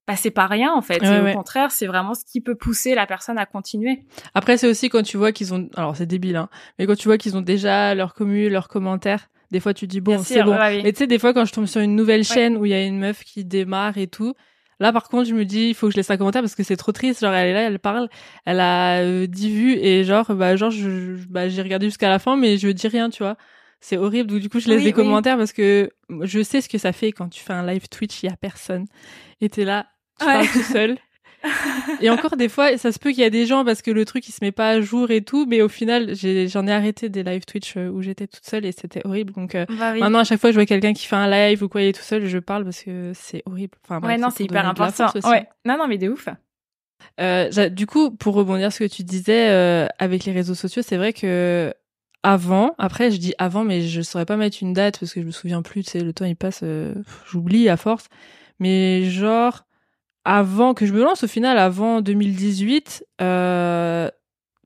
[0.06, 1.02] bah, c'est pas rien, en fait.
[1.02, 1.34] Ouais, Et au ouais.
[1.34, 4.04] contraire, c'est vraiment ce qui peut pousser la personne à continuer.
[4.36, 7.08] Après, c'est aussi quand tu vois qu'ils ont, alors c'est débile, hein, mais quand tu
[7.08, 10.52] vois qu'ils ont déjà leur commu, leurs commentaires, des fois tu dis bon, c'est bon.
[10.58, 10.84] ouais, oui.
[10.84, 12.74] Mais tu sais, des fois quand je tombe sur une nouvelle chaîne où il y
[12.74, 14.34] a une meuf qui démarre et tout,
[14.80, 16.64] là par contre je me dis il faut que je laisse un commentaire parce que
[16.64, 17.22] c'est trop triste.
[17.22, 18.10] Genre elle est là, elle parle,
[18.46, 22.10] elle a euh, 10 vues et genre bah genre je, je- bah j'ai regardé jusqu'à
[22.10, 23.38] la fin mais je dis rien, tu vois.
[23.80, 24.30] C'est horrible.
[24.30, 24.96] Donc du coup je laisse Oui, des oui.
[24.96, 25.90] commentaires parce que
[26.22, 28.36] je sais ce que ça fait quand tu fais un live Twitch, il y a
[28.38, 28.86] personne
[29.42, 29.88] et t'es là,
[30.20, 30.34] tu Ouais.
[30.34, 30.98] parles tout seul.
[32.02, 34.06] Et encore des fois, ça se peut qu'il y a des gens parce que le
[34.06, 37.10] truc il se met pas à jour et tout, mais au final, j'en ai, arrêté
[37.10, 39.34] des live Twitch euh, où j'étais toute seule et c'était horrible.
[39.34, 40.00] Donc euh, Bah oui.
[40.00, 41.94] maintenant, à chaque fois, je vois quelqu'un qui fait un live ou quoi, il est
[41.94, 43.78] tout seul, je parle parce que c'est horrible.
[43.84, 45.08] Enfin, bref, ouais, non, c'est hyper important.
[45.26, 45.48] Ouais.
[45.66, 46.28] Non, non, mais de ouf.
[47.20, 50.82] Euh, du coup, pour rebondir sur ce que tu disais euh, avec les réseaux sociaux,
[50.82, 51.74] c'est vrai que
[52.24, 55.26] avant, après je dis avant, mais je saurais pas mettre une date parce que je
[55.26, 55.84] me souviens plus.
[55.84, 56.64] Tu sais, le temps il passe,
[57.30, 58.08] j'oublie à force.
[58.60, 59.66] Mais genre
[60.26, 64.10] avant que je me lance, au final, avant 2018, euh,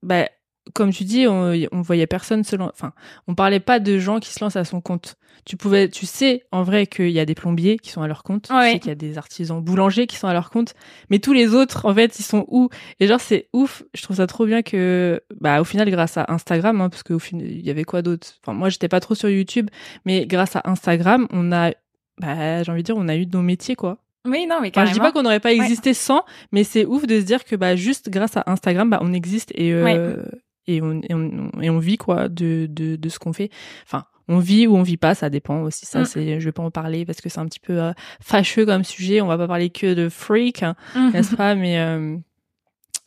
[0.03, 0.27] bah
[0.73, 2.73] comme tu dis, on, on voyait personne se lancer.
[2.75, 2.93] Enfin,
[3.27, 5.15] on parlait pas de gens qui se lancent à son compte.
[5.45, 8.23] Tu pouvais, tu sais, en vrai, qu'il y a des plombiers qui sont à leur
[8.23, 8.49] compte.
[8.49, 8.65] Ouais.
[8.65, 10.73] Tu sais qu'il y a des artisans boulangers qui sont à leur compte.
[11.09, 12.69] Mais tous les autres, en fait, ils sont où?
[12.99, 13.83] Et genre, c'est ouf.
[13.93, 17.19] Je trouve ça trop bien que, bah, au final, grâce à Instagram, hein, parce qu'au
[17.19, 18.27] final, il y avait quoi d'autre?
[18.43, 19.69] Enfin, moi, j'étais pas trop sur YouTube,
[20.05, 21.71] mais grâce à Instagram, on a,
[22.19, 23.99] bah, j'ai envie de dire, on a eu nos métiers, quoi.
[24.27, 24.89] Oui, non, mais Enfin, carrément.
[24.89, 27.55] je dis pas qu'on n'aurait pas existé sans, mais c'est ouf de se dire que
[27.55, 30.23] bah juste grâce à Instagram, bah on existe et euh,
[30.67, 33.49] et, on, et on et on vit quoi de de de ce qu'on fait.
[33.85, 35.85] Enfin, on vit ou on vit pas, ça dépend aussi.
[35.85, 36.05] Ça, Mm.
[36.05, 38.83] c'est je vais pas en parler parce que c'est un petit peu euh, fâcheux comme
[38.83, 39.21] sujet.
[39.21, 41.11] On va pas parler que de freak, hein, Mhm.
[41.13, 41.55] n'est-ce pas?
[41.55, 42.17] Mais euh,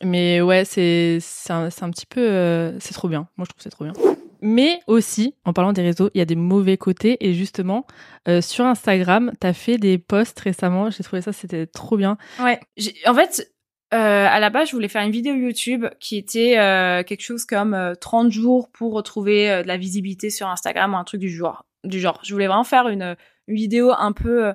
[0.03, 3.27] mais ouais, c'est c'est un, c'est un petit peu euh, c'est trop bien.
[3.37, 3.93] Moi, je trouve que c'est trop bien.
[4.41, 7.17] Mais aussi, en parlant des réseaux, il y a des mauvais côtés.
[7.25, 7.85] Et justement,
[8.27, 10.89] euh, sur Instagram, t'as fait des posts récemment.
[10.89, 12.17] J'ai trouvé ça, c'était trop bien.
[12.39, 12.59] Ouais.
[13.05, 13.51] En fait,
[13.93, 17.43] euh, à la base, je voulais faire une vidéo YouTube qui était euh, quelque chose
[17.45, 21.19] comme euh, 30 jours pour retrouver euh, de la visibilité sur Instagram ou un truc
[21.19, 21.65] du genre.
[21.83, 24.53] Du genre, je voulais vraiment faire une, une vidéo un peu euh,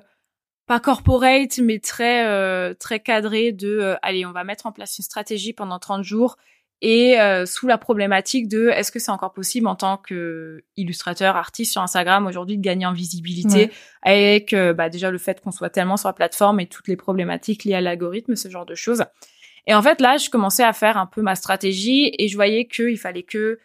[0.65, 5.03] pas corporate, mais très euh, très cadrée de allez, on va mettre en place une
[5.03, 6.37] stratégie pendant 30 jours
[6.81, 11.35] et euh, sous la problématique de est-ce que c'est encore possible en tant que illustrateur,
[11.35, 13.71] artiste sur Instagram aujourd'hui de gagner en visibilité Ouais.
[14.03, 16.95] avec euh, bah, déjà le fait qu'on soit tellement sur la plateforme et toutes les
[16.95, 19.03] problématiques liées à l'algorithme, ce genre de choses.
[19.65, 22.67] Et en fait, là, je commençais à faire un peu ma stratégie et je voyais
[22.67, 23.59] qu'il fallait que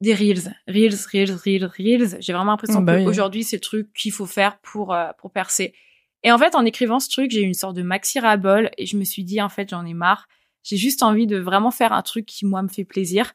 [0.00, 2.16] des reels, reels, reels, reels, reels.
[2.20, 3.04] J'ai vraiment l'impression Oh, bah oui.
[3.04, 5.74] qu'aujourd'hui, c'est le truc qu'il faut faire pour euh, pour percer.
[6.22, 8.86] Et en fait, en écrivant ce truc, j'ai eu une sorte de maxi ras-bol et
[8.86, 10.28] je me suis dit, en fait, j'en ai marre.
[10.62, 13.32] J'ai juste envie de vraiment faire un truc qui, moi, me fait plaisir.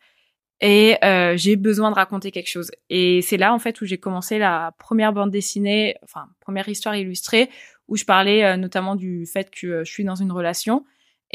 [0.62, 2.72] Et euh, j'ai besoin de raconter quelque chose.
[2.90, 6.96] Et c'est là, en fait, où j'ai commencé la première bande dessinée, enfin, première histoire
[6.96, 7.50] illustrée,
[7.90, 10.86] où je parlais euh, notamment du fait que euh, je suis dans une relation.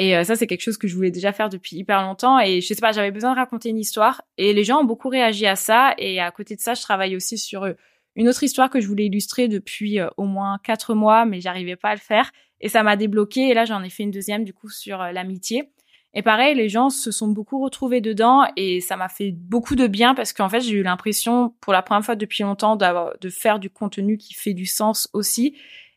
[0.00, 2.38] Et ça, c'est quelque chose que je voulais déjà faire depuis hyper longtemps.
[2.38, 4.22] Et je sais pas, j'avais besoin de raconter une histoire.
[4.36, 5.92] Et les gens ont beaucoup réagi à ça.
[5.98, 7.66] Et à côté de ça, je travaille aussi sur
[8.14, 11.88] une autre histoire que je voulais illustrer depuis au moins quatre mois, mais j'arrivais pas
[11.88, 12.30] à le faire.
[12.60, 13.48] Et ça m'a débloqué.
[13.48, 15.72] Et là, j'en ai fait une deuxième, du coup, sur l'amitié.
[16.14, 19.86] Et pareil, les gens se sont beaucoup retrouvés dedans et ça m'a fait beaucoup de
[19.86, 23.58] bien parce qu'en fait, j'ai eu l'impression, pour la première fois depuis longtemps, de faire
[23.58, 25.54] du contenu qui fait du sens aussi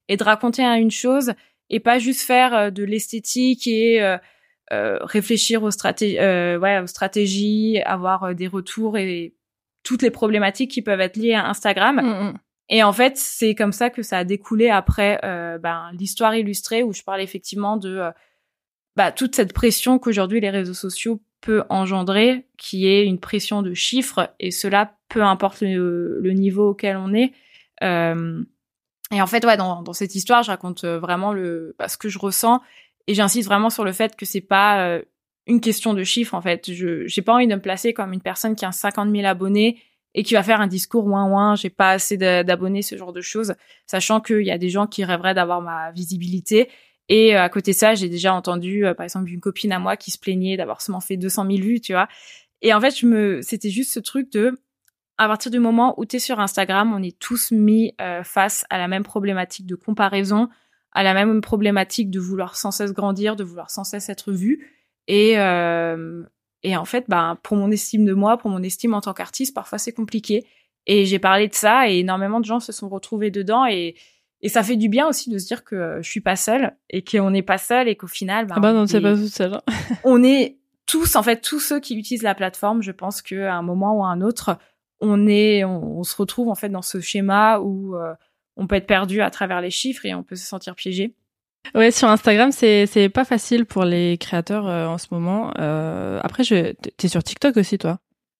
[0.10, 1.34] et de raconter une chose
[1.69, 4.17] et pas juste faire euh, de l'esthétique et euh,
[4.71, 9.36] euh, réfléchir aux, straté euh, ouais, aux stratégies, avoir euh, des retours et
[9.84, 11.95] toutes les problématiques qui peuvent être liées à Instagram.
[11.97, 12.34] Mm, mm.
[12.69, 16.84] Et en fait, c'est comme ça que ça a découlé après euh, ben, l'histoire illustrée
[16.84, 18.12] où je parle effectivement de
[18.96, 23.74] bah, toute cette pression qu'aujourd'hui les réseaux sociaux peut engendrer, qui est une pression de
[23.74, 27.34] chiffres, et cela peu importe le, niveau auquel on est.
[27.84, 28.44] Euh,
[29.12, 31.98] et en fait, ouais, dans, dans cette histoire, je raconte euh, vraiment le bah, ce
[31.98, 32.62] que je ressens,
[33.08, 35.02] et j'insiste vraiment sur le fait que c'est pas euh,
[35.48, 36.36] une question de chiffres.
[36.36, 39.12] En fait, je j'ai pas envie de me placer comme une personne qui a 50
[39.12, 39.82] 000 abonnés
[40.14, 43.22] et qui va faire un discours ouin ouin, j'ai pas assez d'abonnés, ce genre de
[43.22, 43.56] choses,
[43.88, 46.70] sachant qu'il y a des gens qui rêveraient d'avoir ma visibilité.
[47.10, 49.80] Et euh, à côté de ça, j'ai déjà entendu, euh, par exemple, une copine à
[49.80, 52.08] moi qui se plaignait d'avoir seulement fait 200 000 vues, tu vois.
[52.62, 54.60] Et en fait, je me, c'était juste ce truc de,
[55.18, 58.66] à partir du moment où tu es sur Instagram, on est tous mis euh, face
[58.70, 60.50] à la même problématique de comparaison,
[60.94, 64.68] à la même problématique de vouloir sans cesse grandir, de vouloir sans cesse être vu.
[65.08, 66.24] Et, euh,
[66.64, 69.54] et en fait, bah, pour mon estime de moi, pour mon estime en tant qu'artiste,
[69.54, 70.46] parfois c'est compliqué.
[70.88, 73.96] Et j'ai parlé de ça et énormément de gens se sont retrouvés dedans et,
[74.42, 76.76] et ça fait du bien aussi de se dire que euh, je suis pas seule
[76.90, 79.02] et qu'on n'est pas seul et qu'au final, bah, Ah bah on non, c'est est-
[79.02, 79.54] pas tout seul.
[79.54, 79.62] hein.
[80.04, 83.62] on est tous, en fait, tous ceux qui utilisent la plateforme, je pense qu'à un
[83.62, 84.58] moment ou à un autre,
[85.00, 88.14] on est, on, on se retrouve en fait dans ce schéma où euh,
[88.58, 91.16] on peut être perdu à travers les chiffres et on peut se sentir piégé.
[91.76, 95.54] Ouais, sur Instagram, c'est c'est pas facile pour les créateurs euh, en ce moment.
[95.60, 98.00] Euh, après, je t'es sur TikTok aussi, toi?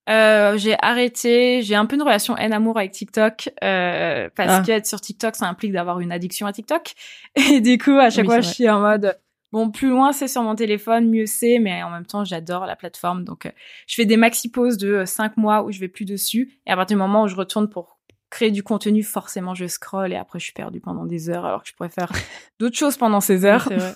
[0.10, 4.64] Euh, j'ai arrêté, j'ai un peu une relation haine-amour avec TikTok euh, parce Ah.
[4.66, 6.94] que être sur TikTok, ça implique d'avoir une addiction à TikTok.
[7.54, 9.18] Et du coup, à chaque Oui, fois, je suis en mode
[9.52, 12.76] bon, plus loin c'est sur mon téléphone, mieux c'est, mais en même temps, j'adore la
[12.76, 13.24] plateforme.
[13.24, 13.52] Donc, euh,
[13.88, 16.58] je fais des maxi pauses de euh, cinq mois où je vais plus dessus.
[16.66, 18.00] Et à partir du moment où je retourne pour
[18.32, 21.62] créer du contenu, forcément, je scroll et après, je suis perdue pendant des heures alors
[21.64, 22.12] que je pourrais faire
[22.60, 23.66] d'autres choses pendant ces heures.
[23.72, 23.94] Vrai.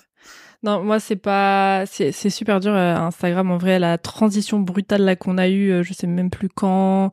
[0.62, 5.14] Non, moi c'est pas, c'est super dur euh, Instagram en vrai la transition brutale là
[5.16, 7.10] qu'on a eue, euh, je sais même plus quand,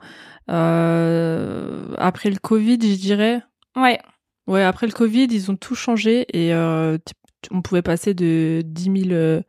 [0.50, 3.42] euh, après le Covid, je dirais.
[3.76, 4.00] Ouais,
[4.48, 9.12] Ouais, après le Covid, ils ont tout changé et on pouvait passer de 10 000,
[9.14, 9.42] euh,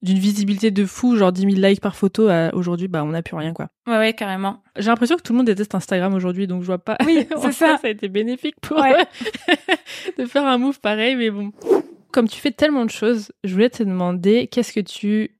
[0.00, 3.20] d'une visibilité de fou, genre 10 000 likes par photo, à aujourd'hui, bah on n'a
[3.22, 3.68] plus rien quoi.
[3.86, 4.62] ouais, ouais, carrément.
[4.76, 6.96] J'ai l'impression que tout le monde déteste Instagram aujourd'hui, donc je vois pas.
[7.04, 7.76] Oui, c'est ça.
[7.78, 8.94] Ça a été bénéfique pour Ouais.
[9.02, 9.54] eux
[10.18, 11.52] de faire un move pareil, mais bon.
[12.18, 15.38] Comme tu fais tellement de choses, je voulais te demander qu'est-ce que tu.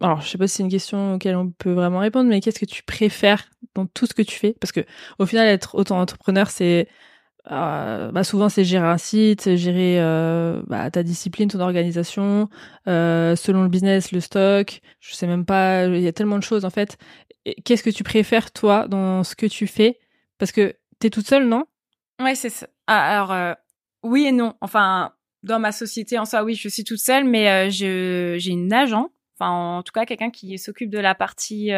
[0.00, 2.58] alors je sais pas si c'est une question auquel on peut vraiment répondre, mais qu'est-ce
[2.58, 4.56] que tu préfères dans tout ce que tu fais?
[4.58, 4.80] Parce que
[5.18, 6.88] au final, être autant entrepreneur, c'est
[7.50, 12.48] euh, bah souvent c'est gérer un site, gérer euh, bah, ta discipline, ton organisation,
[12.88, 14.80] euh, selon le business, le stock.
[15.00, 16.96] Je sais même pas, il y a tellement de choses en fait.
[17.66, 19.98] Qu'est-ce que tu préfères toi dans ce que tu fais?
[20.38, 21.64] Parce que t'es toute seule, non?
[22.18, 22.66] Ouais, c'est ça.
[22.86, 23.56] Ah, alors
[24.02, 24.54] oui et non.
[24.62, 25.12] Enfin,
[25.44, 28.72] dans ma société en soi, oui, je suis toute seule, mais euh, je j'ai une
[28.72, 29.10] agent.
[29.38, 31.70] Enfin, en tout cas, quelqu'un qui s'occupe de la partie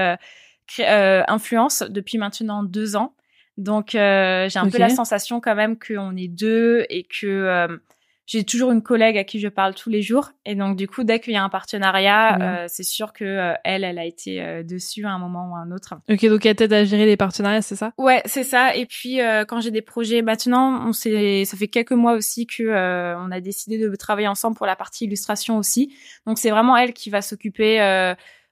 [0.79, 3.14] influence depuis maintenant deux ans.
[3.57, 7.79] Donc euh, j'ai un peu la sensation quand même qu'on est deux et que euh,
[8.27, 10.33] j'ai toujours une collègue à qui je parle tous les jours.
[10.45, 13.85] Et donc du coup, dès qu'il y a un partenariat, euh, c'est sûr que elle,
[13.85, 15.95] elle a été dessus à un moment ou à un autre.
[16.09, 17.93] Ok, donc elle t'aide à gérer les partenariats, c'est ça?
[17.99, 18.75] Ouais, c'est ça.
[18.75, 23.17] Et puis quand j'ai des projets, maintenant, on s'est, ça fait quelques mois aussi que
[23.17, 25.95] on a décidé de travailler ensemble pour la partie illustration aussi.
[26.27, 27.81] Donc c'est vraiment elle qui va s'occuper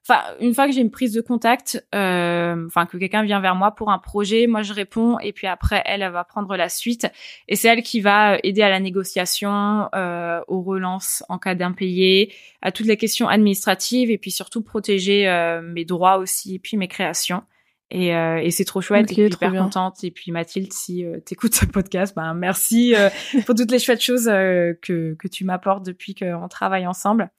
[0.06, 3.54] Enfin, une fois que j'ai une prise de contact, euh, enfin que quelqu'un vient vers
[3.54, 6.68] moi pour un projet, moi je réponds et puis après elle, elle va prendre la
[6.68, 7.06] suite
[7.48, 12.34] et c'est elle qui va aider à la négociation, euh, aux relances en cas d'impayé,
[12.60, 16.76] à toutes les questions administratives et puis surtout protéger euh, mes droits aussi et puis
[16.76, 17.42] mes créations.
[17.90, 20.02] Et, euh, et c'est trop chouette et hyper contente.
[20.04, 23.08] Et puis Mathilde, si euh, t'écoutes ce podcast, ben merci euh,
[23.46, 27.30] pour toutes les chouettes choses euh, que, que tu m'apportes depuis qu'on travaille ensemble.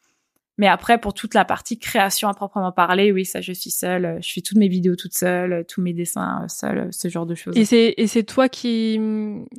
[0.57, 4.17] Mais après, pour toute la partie création à proprement parler, oui, ça, je suis seule.
[4.21, 7.35] Je fais toutes mes vidéos toute seule, tous mes dessins euh, seule, ce genre de
[7.35, 7.57] choses.
[7.57, 8.99] Et c'est et c'est toi qui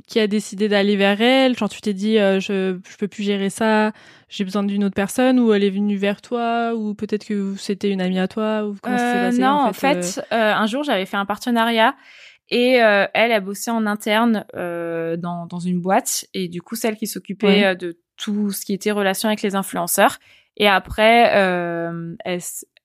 [0.06, 1.56] qui a décidé d'aller vers elle?
[1.56, 3.92] Genre, tu t'es dit, euh, je je peux plus gérer ça.
[4.30, 7.90] J'ai besoin d'une autre personne, ou elle est venue vers toi, ou peut-être que c'était
[7.90, 10.82] une amie à toi, ou comment ça s'est euh, passé Non, en fait, un jour,
[10.82, 11.94] j'avais fait un partenariat.
[12.48, 17.08] Et elle a bossé en interne dans, dans une boîte et du coup celle qui
[17.08, 20.18] s'occupait de tout ce qui était relation avec les influenceurs
[20.56, 22.40] et après, euh, elle,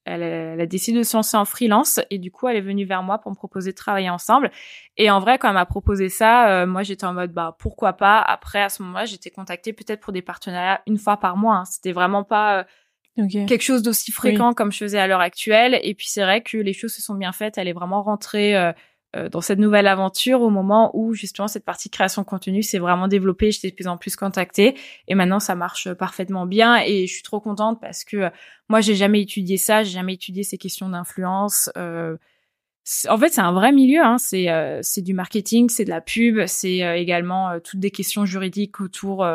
[0.06, 3.04] elle, a décidé de se lancer en freelance et du coup, elle est venue vers
[3.04, 4.52] moi pour me proposer de travailler ensemble.
[4.98, 7.94] Et en vrai, quand elle m'a proposé ça, euh, moi, j'étais en mode, bah, pourquoi
[7.94, 8.20] pas?
[8.20, 11.58] Après, à ce moment-là, j'étais contactée peut-être pour des partenariats une fois par mois.
[11.58, 11.66] Hein.
[11.66, 15.80] C'était vraiment pas euh, quelque chose d'aussi fréquent comme je faisais à l'heure actuelle.
[15.84, 17.58] Et puis, c'est vrai que les choses se sont bien faites.
[17.58, 18.74] Elle est vraiment rentrée euh, euh,
[19.32, 23.08] dans cette nouvelle aventure au moment où justement cette partie création de contenu s'est vraiment
[23.08, 24.76] développée, j'étais de plus en plus contactée
[25.08, 28.32] et maintenant ça marche parfaitement bien et je suis trop contente parce que
[28.70, 31.70] moi j'ai jamais étudié ça, j'ai jamais étudié ces questions d'influence.
[31.78, 32.16] Euh,
[33.10, 34.02] en fait, c'est un vrai milieu.
[34.04, 34.18] Hein.
[34.18, 38.80] C'est euh, c'est du marketing, c'est de la pub, c'est également toutes des questions juridiques
[38.80, 39.26] autour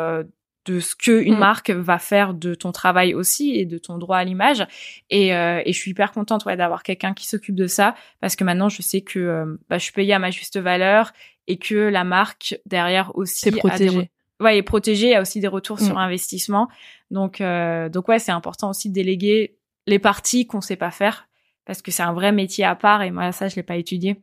[0.67, 1.39] de ce que une mm.
[1.39, 4.67] marque va faire de ton travail aussi et de ton droit à l'image.
[5.09, 8.35] Et, euh, et je suis hyper contente ouais, d'avoir quelqu'un qui s'occupe de ça parce
[8.35, 11.13] que maintenant je sais que euh, bah, je suis payée à ma juste valeur
[11.47, 14.11] et que la marque derrière aussi est protégée.
[14.41, 15.99] ouais, est protégée, a aussi des retours sur mm.
[15.99, 16.67] investissement.
[17.09, 21.27] Donc euh, donc ouais, c'est important aussi de déléguer les parties qu'on sait pas faire
[21.65, 24.17] parce que c'est un vrai métier à part et moi ça je l'ai pas étudié.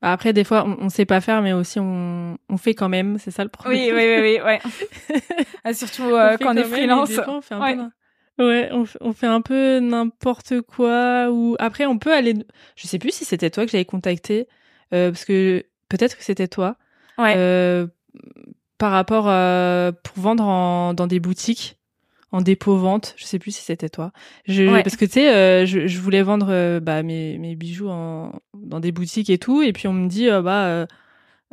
[0.00, 2.88] Bah après, des fois, on, on sait pas faire, mais aussi on, on fait quand
[2.88, 3.18] même.
[3.18, 3.78] C'est ça le problème.
[3.78, 4.60] Oui, oui, oui, oui, ouais.
[5.64, 7.10] Ah, surtout euh, quand on est freelance.
[7.28, 7.76] on fait un ouais.
[8.36, 11.30] peu, ouais, on, on, fait un peu n'importe quoi.
[11.30, 12.34] Ou après, on peut aller.
[12.76, 14.48] Je sais plus si c'était toi que j'avais contacté,
[14.92, 16.76] euh, parce que peut-être que c'était toi.
[17.18, 17.34] Ouais.
[17.36, 17.86] Euh,
[18.78, 21.78] par rapport à, pour vendre en, dans des boutiques
[22.32, 23.14] en dépôt vente.
[23.16, 24.12] Je sais plus si c'était toi.
[24.48, 27.88] Je, Parce que tu sais, euh, je, je, voulais vendre euh, bah, mes, mes bijoux
[27.88, 30.86] en, dans des boutiques et tout, et puis on me dit euh, bah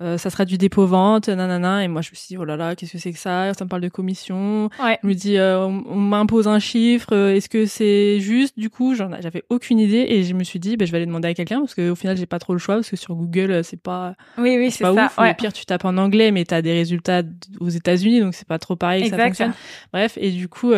[0.02, 1.84] euh, ça sera du dépôt vente, nanana.
[1.84, 3.54] Et moi, je me suis dit, oh là là, qu'est-ce que c'est que ça?
[3.54, 4.70] Ça me parle de commission.
[4.82, 4.98] Ouais.
[5.04, 7.10] Je me dis, euh, on, m'impose un chiffre.
[7.12, 8.58] Euh, est-ce que c'est juste?
[8.58, 11.28] Du coup, j'avais aucune idée et je me suis dit, ben, je vais aller demander
[11.28, 13.82] à quelqu'un parce qu'au final, j'ai pas trop le choix parce que sur Google, c'est
[13.82, 15.06] pas, oui, oui, c'est pas ça.
[15.06, 15.18] ouf.
[15.18, 15.32] Ouais.
[15.32, 17.24] Au pire, tu tapes en anglais, mais t'as des résultats
[17.60, 19.54] aux États-Unis, donc c'est pas trop pareil que ça fonctionne.
[19.92, 20.74] Bref, et du coup.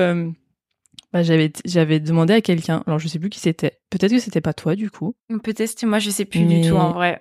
[1.14, 4.40] Bah, j'avais j'avais demandé à quelqu'un alors je sais plus qui c'était peut-être que c'était
[4.40, 7.20] pas toi du coup peut-être moi je sais plus du tout en vrai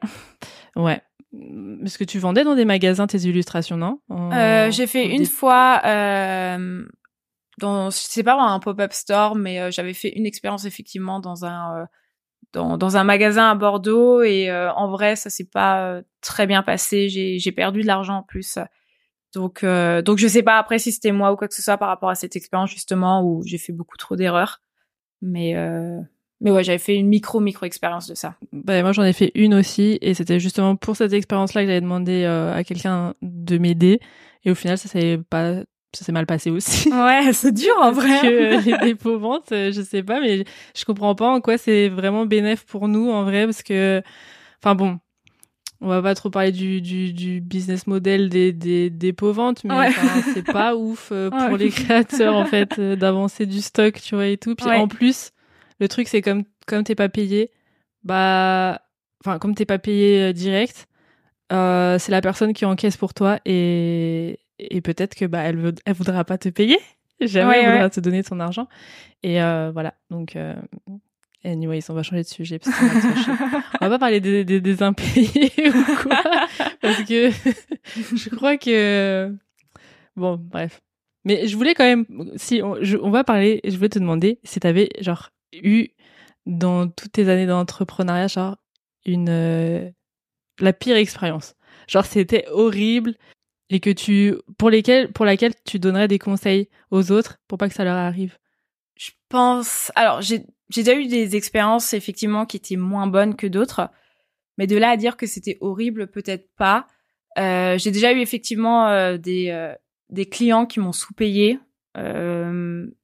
[0.77, 1.01] ouais
[1.33, 4.01] est-ce que tu vendais dans des magasins tes illustrations, non?
[4.11, 6.85] Euh, J'ai fait une fois euh,
[7.59, 11.83] dans, c'est pas un pop-up store, mais euh, j'avais fait une expérience effectivement dans un
[11.83, 11.85] euh,
[12.53, 16.63] dans, dans un magasin à Bordeaux et euh, en vrai ça s'est pas très bien
[16.63, 17.09] passé.
[17.09, 18.59] J'ai j'ai perdu de l'argent en plus.
[19.33, 21.89] Donc donc je sais pas après si c'était moi ou quoi que ce soit par
[21.89, 24.61] rapport à cette expérience justement où j'ai fait beaucoup trop d'erreurs.
[25.23, 25.55] Mais
[26.41, 28.35] mais ouais, j'avais fait une micro micro expérience de ça.
[28.53, 31.81] Bah moi j'en ai fait une aussi et c'était justement pour cette expérience-là que j'avais
[31.81, 34.01] demandé euh, à quelqu'un de m'aider
[34.45, 35.57] et au final ça s'est pas
[35.93, 36.89] ça s'est mal passé aussi.
[36.93, 38.21] Ouais, c'est dur en vrai.
[38.23, 41.59] que euh, les dépôts ventes, euh, je sais pas mais je comprends pas en quoi
[41.59, 44.03] c'est vraiment bénéf pour nous en vrai parce que
[44.63, 44.99] enfin bon,
[45.83, 49.75] on va pas trop parler du, du, du business model des, des dépôts ventes, mais
[49.75, 49.91] ouais.
[50.35, 51.59] c'est pas ouf pour ouais.
[51.59, 54.55] les créateurs en fait d'avancer du stock, tu vois et tout.
[54.55, 54.77] Puis ouais.
[54.77, 55.33] en plus,
[55.81, 57.51] le truc c'est comme comme t'es pas payé,
[58.05, 58.81] bah,
[59.25, 60.87] enfin comme t'es pas payé direct,
[61.53, 65.75] euh, c'est la personne qui encaisse pour toi et et peut-être que bah elle veut,
[65.87, 66.79] elle voudra pas te payer,
[67.21, 68.69] jamais elle voudra te donner ton argent
[69.23, 70.37] et euh, voilà donc.
[70.37, 70.55] Euh,
[71.43, 74.61] Anyways, on va changer de sujet parce qu'on va, on va pas parler des, des,
[74.61, 76.23] des impayés ou quoi,
[76.83, 79.35] parce que je crois que
[80.17, 80.83] bon, bref.
[81.25, 82.05] Mais je voulais quand même,
[82.37, 85.89] si on, on va parler, je voulais te demander si tu avais genre eu
[86.47, 88.57] dans toutes tes années d'entrepreneuriat genre
[89.05, 89.91] une euh,
[90.59, 91.55] la pire expérience.
[91.89, 93.15] Genre c'était horrible
[93.69, 97.69] et que tu pour lesquels pour laquelle tu donnerais des conseils aux autres pour pas
[97.69, 98.39] que ça leur arrive?
[98.97, 103.47] Je pense alors j'ai j'ai déjà eu des expériences effectivement qui étaient moins bonnes que
[103.47, 103.91] d'autres,
[104.57, 106.87] mais de là à dire que c'était horrible, peut-être pas.
[107.39, 109.75] Euh, j'ai déjà eu effectivement euh, des euh,
[110.11, 111.59] des clients qui m'ont sous-payé.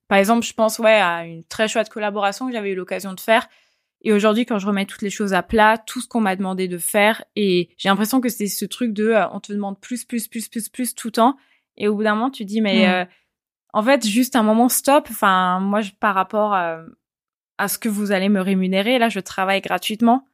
[0.07, 3.13] Euh, par exemple, je pense ouais à une très chouette collaboration que j'avais eu l'occasion
[3.13, 3.49] de faire.
[4.03, 6.69] Et aujourd'hui, quand je remets toutes les choses à plat, tout ce qu'on m'a demandé
[6.69, 10.29] de faire, et j'ai l'impression que c'est ce truc de on te demande plus, plus,
[10.29, 11.37] plus, plus, plus tout le temps.
[11.77, 13.09] Et au bout d'un moment, tu dis mais mmh.
[13.73, 15.09] en fait, juste un moment stop.
[15.11, 16.85] Enfin, moi, par rapport à
[17.59, 18.99] à ce que vous allez me rémunérer.
[18.99, 20.27] Là, je travaille gratuitement.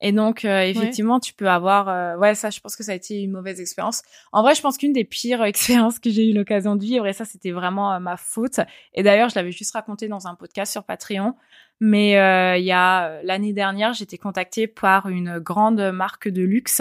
[0.00, 1.88] Et donc, euh, effectivement, tu peux avoir...
[1.88, 4.02] Euh, ouais, ça, je pense que ça a été une mauvaise expérience.
[4.32, 7.12] En vrai, je pense qu'une des pires expériences que j'ai eu l'occasion de vivre, et
[7.12, 8.60] ça, c'était vraiment euh, ma faute.
[8.94, 11.34] Et d'ailleurs, je l'avais juste raconté dans un podcast sur Patreon.
[11.78, 12.12] Mais
[12.58, 16.80] il y a l'année dernière, j'étais contactée par une grande marque de luxe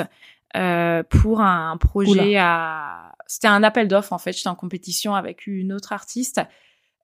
[1.09, 3.11] pour un projet à...
[3.27, 4.31] C'était un appel d'offres, en fait.
[4.31, 6.39] J'étais en compétition avec une autre artiste.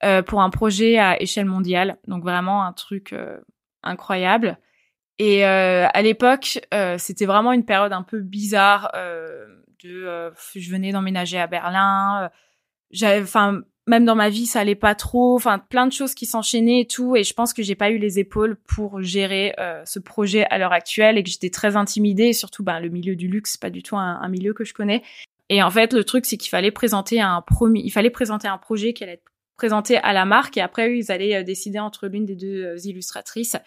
[0.04, 1.97] Euh, pour un projet à échelle mondiale.
[2.08, 3.38] Donc vraiment un truc euh,
[3.84, 4.58] incroyable.
[5.19, 6.60] Et euh, à l'époque,
[6.97, 8.91] c'était vraiment une période un peu bizarre.
[9.84, 12.30] de, je venais d'emménager à Berlin.
[12.89, 15.36] J'avais, enfin, même dans ma vie, ça allait pas trop.
[15.36, 17.15] Enfin, plein de choses qui s'enchaînaient et tout.
[17.15, 19.54] Et je pense que j'ai pas eu les épaules pour gérer
[19.86, 22.28] ce projet à l'heure actuelle et que j'étais très intimidée.
[22.28, 25.04] Et surtout, ben, le milieu du luxe, pas du tout un, milieu que je connais.
[25.52, 28.58] Et en fait, le truc, c'est qu'il fallait présenter un premier, il fallait présenter un
[28.58, 32.08] projet qui allait être présenté à la marque et après ils allaient euh, décider entre
[32.08, 33.58] l'une des deux euh, illustratrices.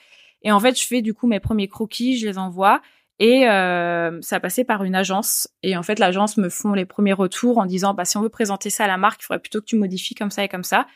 [0.45, 2.81] Et en fait, je fais du coup mes premiers croquis, je les envoie
[3.19, 5.49] et euh, ça passait par une agence.
[5.63, 8.29] Et en fait, l'agence me font les premiers retours en disant bah si on veut
[8.29, 10.65] présenter ça à la marque, il faudrait plutôt que tu modifies comme ça et comme
[10.65, 10.87] ça.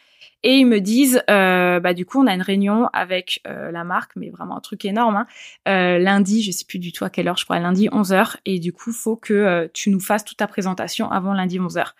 [0.42, 3.84] Et ils me disent euh, bah du coup on a une réunion avec euh, la
[3.84, 5.16] marque, mais vraiment un truc énorme.
[5.16, 5.26] Hein.
[5.68, 8.36] Euh, lundi, je sais plus du tout à quelle heure, je crois lundi 11 h
[8.44, 11.92] Et du coup, faut que tu nous fasses toute ta présentation avant lundi 11 h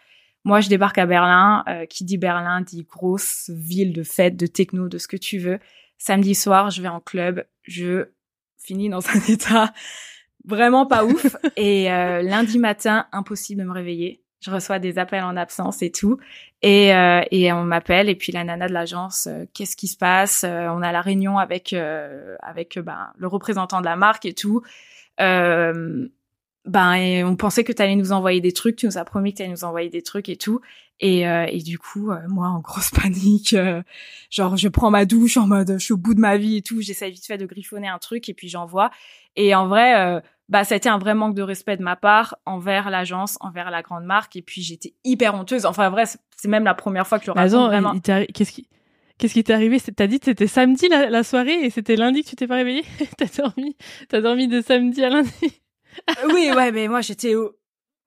[0.44, 1.62] moi, je débarque à Berlin.
[1.68, 5.38] Euh, qui dit Berlin dit grosse ville de fête, de techno, de ce que tu
[5.38, 5.58] veux.
[5.98, 7.44] Samedi soir, je vais en club.
[7.62, 8.06] Je
[8.56, 9.72] finis dans un état
[10.44, 11.36] vraiment pas ouf.
[11.56, 14.22] Et euh, lundi matin, impossible de me réveiller.
[14.40, 16.18] Je reçois des appels en absence et tout.
[16.62, 18.08] Et, euh, et on m'appelle.
[18.08, 20.44] Et puis la nana de l'agence, qu'est-ce qui se passe?
[20.44, 21.74] On a la réunion avec
[22.40, 24.62] avec ben, le représentant de la marque et tout
[26.68, 29.38] ben on pensait que tu allais nous envoyer des trucs, tu nous as promis que
[29.38, 30.60] tu allais nous envoyer des trucs et tout.
[31.00, 33.82] Et, euh, et du coup, euh, moi en grosse panique, euh,
[34.30, 36.62] genre je prends ma douche en mode je suis au bout de ma vie et
[36.62, 38.90] tout, j'essaie vite fait de griffonner un truc et puis j'envoie.
[39.36, 42.36] Et en vrai, bah ça a été un vrai manque de respect de ma part
[42.44, 44.34] envers l'agence, envers la grande marque.
[44.34, 45.64] Et puis j'étais hyper honteuse.
[45.64, 47.94] Enfin en vrai, c'est même la première fois que je le raconte vraiment.
[48.00, 48.68] Qu'est-ce qui
[49.18, 49.80] Qu'est-ce qui t'est arrivé?
[49.80, 52.54] T'as dit que c'était samedi la, la, soirée et c'était lundi que tu t'es pas
[52.54, 52.84] réveillé
[53.18, 53.76] T'as dormi
[54.08, 55.60] T'as dormi de samedi à lundi?
[56.26, 57.34] Oui, ouais, mais moi j'étais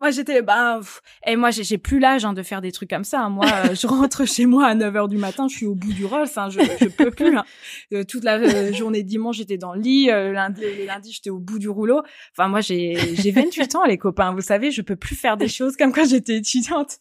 [0.02, 0.80] moi j'étais bah
[1.28, 3.22] et moi j'ai plus l'âge hein, de faire des trucs comme ça.
[3.22, 3.30] Hein.
[3.30, 6.06] Moi euh, je rentre chez moi à 9h du matin, je suis au bout du
[6.06, 7.38] rôle, enfin je je peux plus.
[7.38, 7.46] Hein.
[7.94, 11.60] Euh, toute la euh, journée dimanche, j'étais dans le lit, lundi lundi, j'étais au bout
[11.60, 12.02] du rouleau.
[12.36, 15.48] Enfin moi j'ai j'ai 28 ans les copains, vous savez, je peux plus faire des
[15.48, 16.98] choses comme quand j'étais étudiante.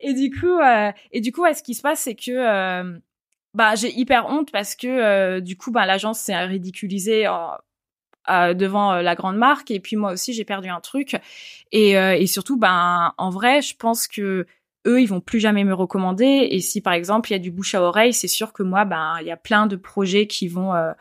[0.00, 0.60] Et du coup
[1.12, 3.00] et du coup ouais, ce qui se passe c'est que
[3.54, 7.26] bah j'ai hyper honte parce que du coup bah l'agence s'est ridiculisée
[8.28, 9.70] euh, la grande marque.
[9.70, 11.16] Et puis moi aussi j'ai perdu un truc.
[11.72, 14.46] Et, euh, et surtout ben en vrai je pense que
[14.86, 16.48] eux ils vont plus jamais me recommander.
[16.50, 18.84] Et si par exemple il y a du bouche à oreille c'est sûr que moi
[18.84, 20.92] ben il y a plein de projets qui vont euh,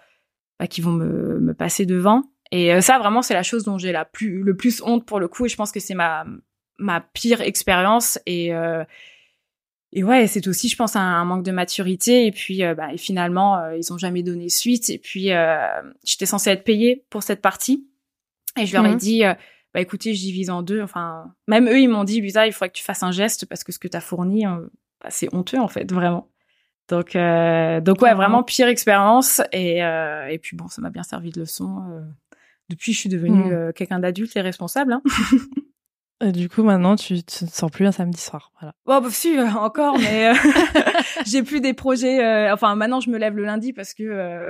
[0.60, 2.24] bah, qui vont me, me passer devant.
[2.52, 5.28] Et ça vraiment c'est la chose dont j'ai la plus le plus honte pour le
[5.28, 5.46] coup.
[5.46, 6.26] Et je pense que c'est ma
[6.78, 8.20] ma pire expérience.
[8.26, 8.52] Et
[9.96, 12.26] et ouais, c'est aussi, je pense, un, manque de maturité.
[12.26, 14.90] Et puis, euh, bah, et finalement, euh, ils ont jamais donné suite.
[14.90, 15.68] Et puis, euh,
[16.04, 17.88] j'étais censée être payée pour cette partie.
[18.60, 18.98] Et je leur ai mhm.
[18.98, 19.24] dit,
[19.74, 20.82] bah écoutez, je divise en deux.
[20.82, 23.72] Enfin, même eux, ils m'ont dit, il faudrait que tu fasses un geste parce que
[23.72, 26.30] ce que tu as fourni, bah, c'est honteux en fait, vraiment.
[26.88, 29.42] Donc, donc ouais, vraiment pire expérience.
[29.52, 31.82] Et, et puis bon, ça m'a bien servi de leçon.
[32.70, 33.74] depuis, je suis devenue mhm.
[33.74, 34.94] quelqu'un d'adulte et responsable.
[34.94, 35.02] Hein.
[36.24, 38.52] Et du coup, maintenant, tu te sens plus un samedi soir.
[38.60, 38.74] Voilà.
[38.86, 40.34] Bon, bah, si, euh, encore, mais euh,
[41.26, 42.24] j'ai plus des projets.
[42.24, 44.48] euh, enfin, maintenant, je me lève le lundi parce que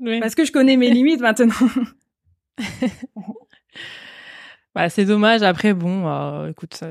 [0.00, 0.20] Oui.
[0.20, 1.54] parce que je connais mes limites maintenant.
[4.74, 5.42] Bah, c'est dommage.
[5.42, 6.84] Après, bon, écoute,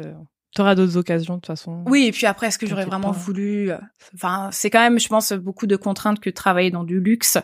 [0.54, 1.84] tu auras d'autres occasions de toute façon.
[1.88, 3.18] Oui, et puis après, est-ce que j'aurais vraiment pas.
[3.18, 3.72] voulu
[4.14, 7.38] Enfin, c'est quand même, je pense, beaucoup de contraintes que travailler dans du luxe.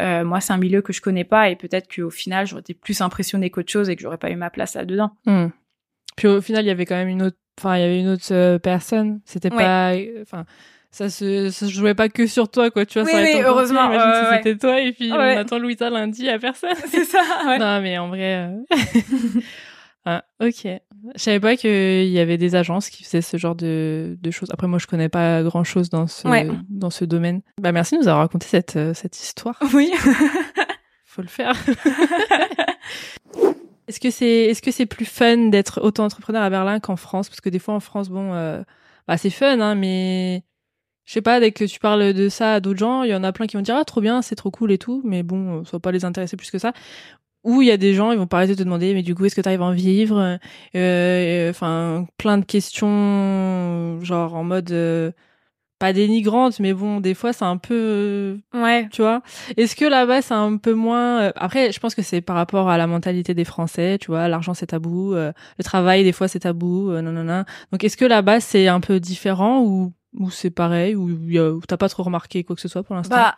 [0.00, 2.74] Euh, moi, c'est un milieu que je connais pas et peut-être qu'au final, j'aurais été
[2.74, 5.10] plus impressionnée qu'autre chose et que j'aurais pas eu ma place là-dedans.
[5.26, 5.48] Hmm.
[6.16, 8.08] Puis au final, il y avait quand même une autre, enfin, il y avait une
[8.08, 9.20] autre euh, personne.
[9.26, 9.58] C'était Ouais.
[9.58, 10.44] pas, euh, enfin,
[10.90, 12.84] ça se, ça se jouait pas que sur toi, quoi.
[12.86, 13.94] Tu vois, Oui, ça oui, heureusement, pire.
[14.00, 14.36] Imagine ouais, si ouais.
[14.38, 16.74] c'était toi et puis on attend Louisa lundi à personne.
[16.86, 17.58] C'est ça, ouais.
[17.58, 18.48] Non, mais en vrai,
[20.04, 20.66] ah, ok.
[21.14, 24.50] Je savais pas qu'il y avait des agences qui faisaient ce genre de, de choses.
[24.52, 26.48] Après, moi, je connais pas grand chose dans ce, Ouais.
[26.68, 27.42] dans ce domaine.
[27.60, 29.58] Bah, merci de nous avoir raconté cette, euh, cette histoire.
[29.74, 29.92] Oui.
[31.04, 31.54] Faut le faire.
[33.88, 37.28] Est-ce que c'est est-ce que c'est plus fun d'être auto-entrepreneur à Berlin qu'en France?
[37.28, 38.62] Parce que des fois en France, bon, euh,
[39.08, 40.44] bah c'est fun, hein, mais
[41.04, 43.24] je sais pas, dès que tu parles de ça à d'autres gens, il y en
[43.24, 45.60] a plein qui vont dire ah trop bien, c'est trop cool et tout, mais bon,
[45.60, 46.72] euh, ça va pas les intéresser plus que ça.
[47.44, 49.14] Ou il y a des gens, ils vont pas arrêter de te demander, mais du
[49.14, 50.18] coup, est-ce que tu arrives à en vivre?
[50.18, 50.36] Euh,
[50.76, 55.10] euh, Enfin, plein de questions, genre en mode euh,
[55.78, 58.88] pas dénigrantes, mais bon, des fois c'est un peu Ouais.
[58.92, 59.22] tu vois?
[59.56, 62.78] Est-ce que là-bas c'est un peu moins après je pense que c'est par rapport à
[62.78, 66.38] la mentalité des Français, tu vois, l'argent c'est tabou, euh, le travail des fois c'est
[66.40, 67.44] tabou, euh, non non non.
[67.72, 71.76] Donc est-ce que là-bas c'est un peu différent ou ou c'est pareil ou ou t'as
[71.78, 73.16] pas trop remarqué quoi que ce soit pour l'instant?
[73.16, 73.34] Bah,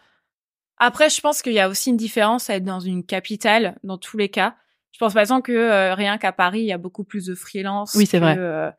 [0.79, 3.99] après, je pense qu'il y a aussi une différence à être dans une capitale, dans
[3.99, 4.57] tous les cas.
[4.93, 7.35] Je pense par exemple que euh, rien qu'à Paris, il y a beaucoup plus de
[7.35, 7.95] freelance.
[7.95, 8.37] Oui, c'est que, vrai.
[8.39, 8.71] euh,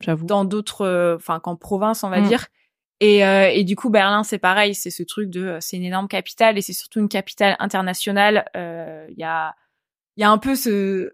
[0.00, 0.26] J'avoue.
[0.26, 2.28] dans d'autres, euh, enfin qu'en province, on va Mm.
[2.28, 2.46] dire.
[3.00, 6.58] Et, et du coup, Berlin, c'est pareil, c'est ce truc de, c'est une énorme capitale
[6.58, 8.44] et c'est surtout une capitale internationale.
[8.56, 9.54] Il y a,
[10.16, 11.12] il y a un peu ce,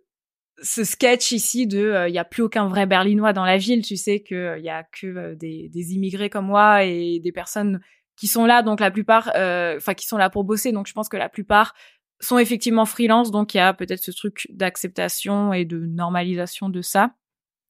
[0.63, 3.83] ce sketch ici de, il y a plus aucun vrai Berlinois dans la ville.
[3.83, 7.81] Tu sais que il y a que des, des immigrés comme moi et des personnes
[8.17, 8.63] qui sont là.
[8.63, 10.73] Donc la plupart, euh, enfin qui sont là pour bosser.
[10.73, 11.75] Donc je pense que la plupart
[12.21, 13.31] sont effectivement freelance.
[13.31, 17.15] Donc il y a peut-être ce truc d'acceptation et de normalisation de ça.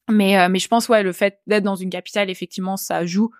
[0.09, 3.31] Mais, euh, mais je pense, ouais, le fait d'être dans une capitale, effectivement, ça joue.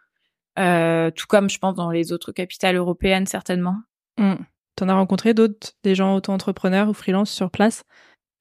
[0.58, 3.76] Euh, tout comme je pense dans les autres capitales européennes, certainement.
[4.18, 4.36] Hmm.
[4.76, 7.84] T'en as rencontré d'autres, des gens auto-entrepreneurs ou freelance sur place?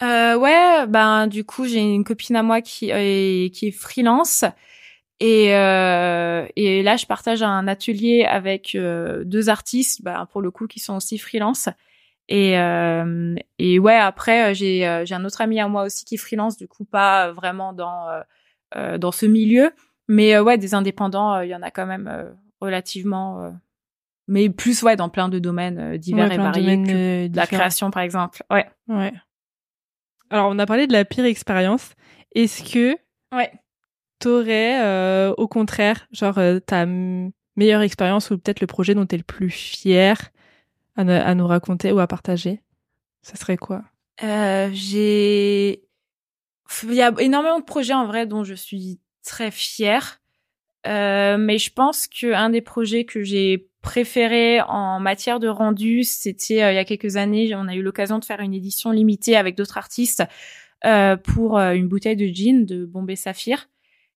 [0.03, 4.45] Euh, ouais, ben du coup, j'ai une copine à moi qui est, qui est freelance.
[5.27, 10.51] Et, euh, et là, je partage un atelier avec euh, deux artistes, ben, pour le
[10.51, 11.71] coup, qui sont aussi freelance.
[12.29, 16.19] Et, euh, et ouais, après, euh, j'ai j'ai un autre ami à moi aussi qui
[16.19, 18.07] freelance, du coup, pas vraiment dans,
[18.99, 19.73] dans ce milieu.
[20.09, 23.51] Mais ouais, des indépendants, il y en a quand même relativement.
[24.29, 26.83] mais plus, ouais, dans plein de domaines divers Ouais, et de variés.
[26.83, 28.43] que de la création, par exemple.
[28.51, 28.67] Ouais.
[28.89, 29.15] Ouais.
[30.29, 31.95] Alors, on a parlé de la pire expérience.
[32.35, 32.95] Est-ce que
[33.35, 33.51] Ouais.
[34.19, 36.87] T'aurais, euh, au contraire, genre, euh, ta
[37.57, 40.31] meilleure expérience ou peut-être le projet dont t'es le plus fier
[40.97, 42.61] à, nous raconter ou à partager
[43.23, 43.83] Ça serait quoi?
[44.23, 45.83] Euh, j'ai,
[46.85, 50.21] il y a énormément de projets en vrai dont je suis très fière.
[50.87, 56.55] Mais je pense que un des projets que j'ai préféré en matière de rendu, c'était
[56.55, 59.57] il y a quelques années, on a eu l'occasion de faire une édition limitée avec
[59.57, 60.23] d'autres artistes
[61.25, 63.67] pour une bouteille de gin de Bombay Saphir.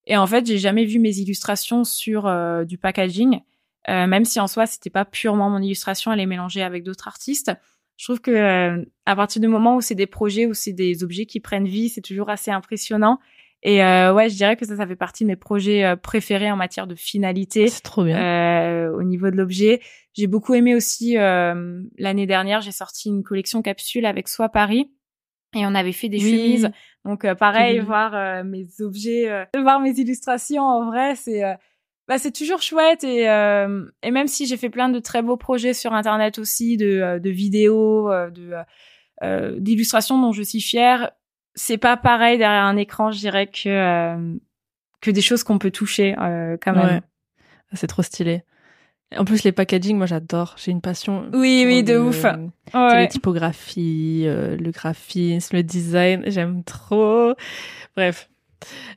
[0.09, 3.41] Et en fait, j'ai jamais vu mes illustrations sur euh, du packaging,
[3.87, 7.07] euh, même si en soi c'était pas purement mon illustration, elle est mélangée avec d'autres
[7.07, 7.51] artistes.
[7.95, 11.03] Je trouve que euh, à partir du moment où c'est des projets, où c'est des
[11.03, 13.19] objets qui prennent vie, c'est toujours assez impressionnant.
[13.61, 16.87] Et ouais, je dirais que ça, ça fait partie de mes projets préférés en matière
[16.87, 18.89] de finalité C'est trop bien.
[18.93, 19.81] au niveau de l'objet.
[20.13, 24.89] J'ai beaucoup aimé aussi l'année dernière, j'ai sorti une collection capsule avec Soi Paris
[25.55, 26.31] et on avait fait des Oui.
[26.31, 26.71] chemises.
[27.05, 27.85] Donc euh, pareil, vu.
[27.85, 31.41] voir euh, mes objets, euh, voir mes illustrations en vrai, c'est
[32.07, 35.73] bah, c'est toujours chouette et et même si j'ai fait plein de très beaux projets
[35.73, 38.55] sur internet aussi de de vidéos, de
[39.59, 41.11] d'illustrations dont je suis fière,
[41.55, 44.37] c'est pas pareil derrière un écran, je dirais que
[45.01, 46.85] que des choses qu'on peut toucher quand même.
[46.85, 47.01] Ouais.
[47.73, 48.43] C'est trop stylé.
[49.17, 50.55] En plus, les packaging, moi j'adore.
[50.57, 51.29] J'ai une passion.
[51.33, 52.23] Oui, oui, de le- ouf.
[52.73, 53.01] Ouais.
[53.01, 57.33] Les typographies, euh, le graphisme, le design, j'aime trop.
[57.95, 58.29] Bref.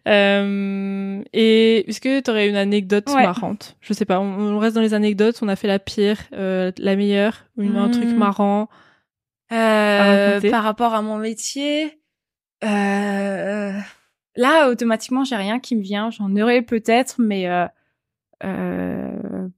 [0.08, 3.22] Euh, et est-ce que tu aurais une anecdote Ouais.
[3.22, 3.76] marrante?
[3.80, 6.72] Je sais pas, on, on reste dans les anecdotes, on a fait la pire, euh,
[6.78, 8.18] la meilleure, ou un truc Hmm.
[8.18, 8.68] marrant.
[9.52, 12.00] Euh, par rapport à mon métier,
[12.64, 13.72] euh,
[14.36, 16.10] là automatiquement j'ai rien qui me vient.
[16.10, 17.66] J'en aurais peut-être, mais euh,
[18.44, 19.12] euh,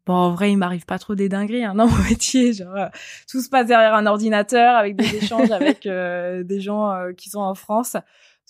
[0.07, 2.53] bon en vrai il m'arrive pas trop des dingueries hein, dans mon métier.
[2.53, 2.88] Genre euh,
[3.28, 7.30] tout se passe derrière un ordinateur avec des échanges avec euh, des gens euh, qui
[7.30, 7.97] sont en France.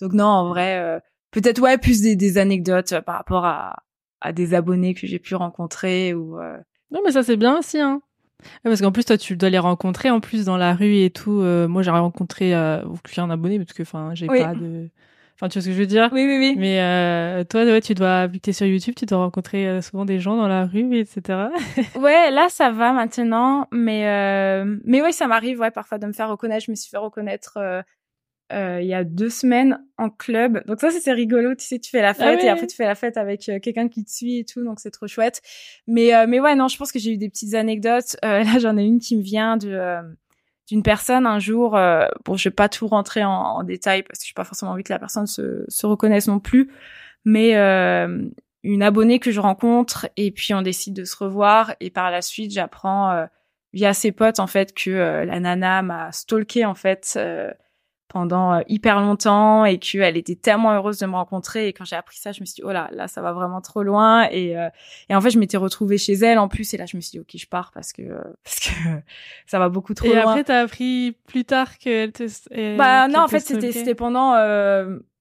[0.01, 3.83] Donc non, en vrai, peut-être ouais, plus des, des anecdotes par rapport à,
[4.19, 6.37] à des abonnés que j'ai pu rencontrer ou.
[6.91, 8.01] Non, mais ça c'est bien aussi, hein.
[8.63, 11.41] Parce qu'en plus, toi, tu dois les rencontrer en plus dans la rue et tout.
[11.69, 12.83] moi, j'ai rencontré euh,
[13.17, 14.89] un abonné parce que, enfin, j'ai pas de.
[15.35, 16.09] Enfin, tu vois ce que je veux dire?
[16.13, 16.55] Oui, oui, oui.
[16.57, 19.81] Mais euh, toi, ouais, tu dois, vu que t'es sur YouTube, tu dois rencontrer euh,
[19.81, 21.49] souvent des gens dans la rue, etc.
[21.99, 26.13] ouais, là, ça va maintenant, mais euh, mais ouais, ça m'arrive, ouais, parfois de me
[26.13, 26.65] faire reconnaître.
[26.65, 27.81] Je me suis fait reconnaître euh,
[28.53, 30.65] euh, il y a deux semaines en club.
[30.67, 31.53] Donc ça, c'est rigolo.
[31.53, 33.89] Tu sais, tu fais la ah fête et après tu fais la fête avec quelqu'un
[33.89, 35.41] qui te suit et tout, donc c'est trop chouette.
[35.85, 38.15] Mais mais ouais, non, je pense que j'ai eu des petites anecdotes.
[38.23, 39.99] là, j'en ai une qui me vient de
[40.67, 41.75] d'une personne un jour.
[41.75, 44.43] Euh, bon, je vais pas tout rentrer en, en détail parce que je n'ai pas
[44.43, 46.71] forcément envie que la personne se, se reconnaisse non plus,
[47.23, 48.23] mais euh,
[48.63, 52.21] une abonnée que je rencontre et puis on décide de se revoir et par la
[52.21, 53.25] suite j'apprends euh,
[53.73, 57.19] via ses potes en fait que euh, la nana m'a stalké en fait
[58.07, 61.67] pendant euh, hyper longtemps et qu'elle était tellement heureuse de me rencontrer.
[61.67, 63.61] Et quand j'ai appris ça, je me suis dit, oh là, là, ça va vraiment
[63.61, 64.27] trop loin.
[64.31, 64.69] Et, euh,
[65.09, 66.73] et en fait, je m'étais retrouvée chez elle en plus.
[66.73, 68.69] Et là, je me suis dit, ok, je pars parce que, euh, parce que
[69.47, 70.15] ça va beaucoup trop loin.
[70.15, 72.77] Et après, t'as appris plus tard qu'elle te...
[72.77, 74.33] Bah non, en fait, c'était, c'était pendant...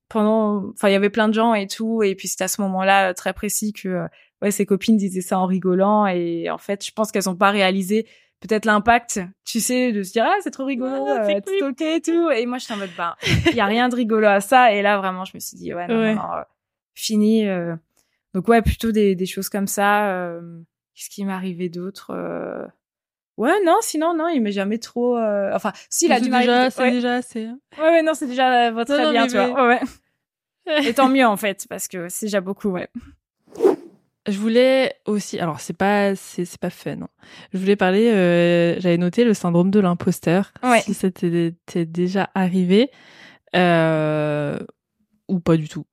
[0.08, 2.60] pendant enfin il y avait plein de gens et tout et puis c'était à ce
[2.60, 4.06] moment-là très précis que
[4.42, 7.50] ouais ses copines disaient ça en rigolant et en fait je pense qu'elles ont pas
[7.50, 8.06] réalisé
[8.40, 12.30] peut-être l'impact, tu sais, de se dire ah c'est trop rigolo, ah, euh, et tout.
[12.30, 13.16] Et moi j'étais en mode bah
[13.46, 14.72] il y a rien de rigolo à ça.
[14.72, 16.42] Et là vraiment je me suis dit ouais non, non, euh,
[16.94, 17.46] fini.
[17.46, 17.74] Euh.
[18.34, 20.10] Donc ouais plutôt des, des choses comme ça.
[20.10, 20.40] Euh,
[20.94, 22.12] Qu'est-ce qui m'est arrivé d'autre
[23.36, 25.18] Ouais non sinon non il m'est jamais trop.
[25.18, 26.70] Enfin si a du mal.
[26.70, 27.46] C'est déjà assez.
[27.46, 27.58] Hein.
[27.78, 29.66] Ouais, ouais non c'est déjà très bien tu vois.
[29.66, 29.80] Ouais, ouais.
[30.88, 32.88] Et tant mieux en fait parce que c'est déjà beaucoup ouais.
[34.26, 36.96] Je voulais aussi, alors c'est pas c'est c'est pas fun.
[36.96, 37.08] Non.
[37.52, 38.10] Je voulais parler.
[38.10, 40.52] Euh, J'avais noté le syndrome de l'imposteur.
[40.62, 40.80] Ouais.
[40.80, 41.54] Si c'était
[41.84, 42.90] déjà arrivé
[43.54, 44.58] euh,
[45.28, 45.86] ou pas du tout.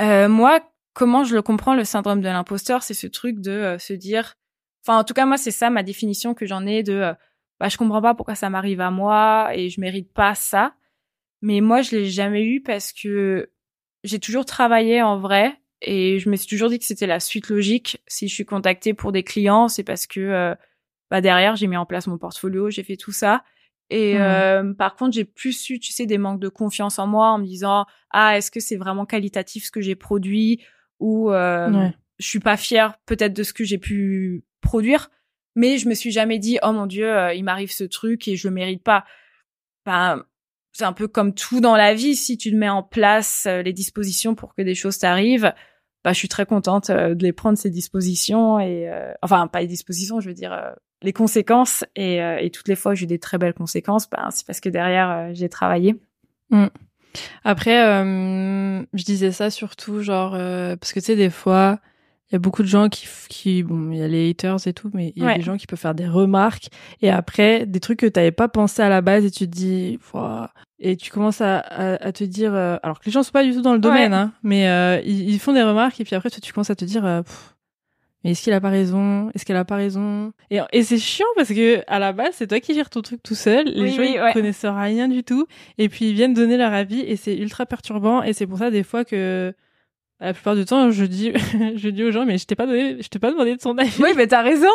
[0.00, 0.60] Euh, moi,
[0.94, 4.34] comment je le comprends le syndrome de l'imposteur, c'est ce truc de euh, se dire.
[4.84, 6.94] Enfin, en tout cas, moi, c'est ça ma définition que j'en ai de.
[6.94, 7.14] Euh,
[7.60, 10.74] bah, je comprends pas pourquoi ça m'arrive à moi et je mérite pas ça.
[11.42, 13.50] Mais moi, je l'ai jamais eu parce que
[14.02, 17.48] j'ai toujours travaillé en vrai et je me suis toujours dit que c'était la suite
[17.48, 18.02] logique.
[18.06, 20.54] Si je suis contactée pour des clients, c'est parce que euh,
[21.10, 23.42] bah derrière j'ai mis en place mon portfolio, j'ai fait tout ça.
[23.88, 24.20] Et mmh.
[24.20, 27.38] euh, par contre, j'ai plus eu, tu sais, des manques de confiance en moi en
[27.38, 30.62] me disant ah est-ce que c'est vraiment qualitatif ce que j'ai produit?
[31.00, 35.10] Ou euh, je suis pas fière peut-être de ce que j'ai pu produire.
[35.56, 38.36] Mais je me suis jamais dit oh mon dieu euh, il m'arrive ce truc et
[38.36, 39.04] je le mérite pas.
[39.84, 40.24] Enfin,
[40.72, 42.14] c'est un peu comme tout dans la vie.
[42.14, 45.52] Si tu mets en place euh, les dispositions pour que des choses t'arrivent,
[46.04, 49.60] bah, je suis très contente euh, de les prendre ces dispositions et euh, enfin pas
[49.60, 50.70] les dispositions, je veux dire euh,
[51.02, 54.46] les conséquences et, et, toutes les fois j'ai eu des très belles conséquences, bah, c'est
[54.46, 55.96] parce que derrière j'ai travaillé.
[56.50, 56.66] Mm.
[57.42, 61.80] Après, je disais ça surtout genre parce que tu sais des fois
[62.30, 64.72] il y a beaucoup de gens qui, qui bon, il y a les haters et
[64.72, 66.68] tout, mais il y a des gens qui peuvent faire des remarques
[67.02, 69.98] et après des trucs que t'avais pas pensé à la base et tu te dis,
[70.78, 73.52] et tu commences à, à, te dire, euh, alors que les gens sont pas du
[73.52, 76.52] tout dans le domaine, hein, mais euh, ils, font des remarques et puis après tu
[76.52, 77.22] commences à te dire, euh,
[78.22, 79.30] mais est-ce qu'il a pas raison?
[79.34, 80.32] Est-ce qu'elle a pas raison?
[80.50, 83.22] Et, et c'est chiant parce que à la base c'est toi qui gères ton truc
[83.24, 85.46] tout seul, les gens ils connaissent rien du tout
[85.78, 88.70] et puis ils viennent donner leur avis et c'est ultra perturbant et c'est pour ça
[88.70, 89.52] des fois que
[90.20, 91.32] la plupart du temps, je dis,
[91.76, 93.76] je dis aux gens, mais je t'ai pas donné, je t'ai pas demandé de son
[93.78, 94.02] avis.
[94.02, 94.68] Oui, mais t'as raison.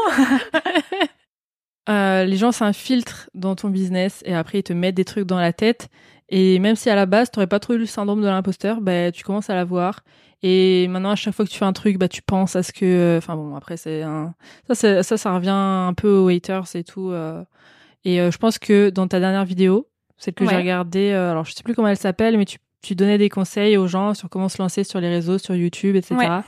[1.89, 5.39] euh, les gens s'infiltrent dans ton business et après ils te mettent des trucs dans
[5.39, 5.89] la tête.
[6.29, 9.11] Et même si à la base t'aurais pas trop eu le syndrome de l'imposteur, bah
[9.11, 10.01] tu commences à l'avoir.
[10.41, 12.73] Et maintenant à chaque fois que tu fais un truc, bah tu penses à ce
[12.73, 14.33] que, enfin bon après c'est un,
[14.71, 17.11] ça, ça ça revient un peu aux haters et tout.
[17.11, 17.43] Euh.
[18.03, 19.87] Et euh, je pense que dans ta dernière vidéo,
[20.17, 23.17] celle que j'ai regardée, alors je sais plus comment elle s'appelle, mais tu tu donnais
[23.17, 26.41] des conseils aux gens sur comment se lancer sur les réseaux, sur YouTube, etc.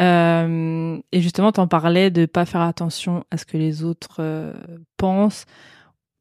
[0.00, 4.52] Euh, et justement, t'en parlais de pas faire attention à ce que les autres euh,
[4.96, 5.44] pensent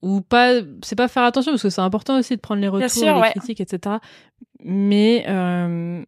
[0.02, 0.54] ou pas.
[0.84, 3.62] C'est pas faire attention parce que c'est important aussi de prendre les retours, les critiques,
[3.62, 3.98] etc.
[4.64, 6.04] Mais euh,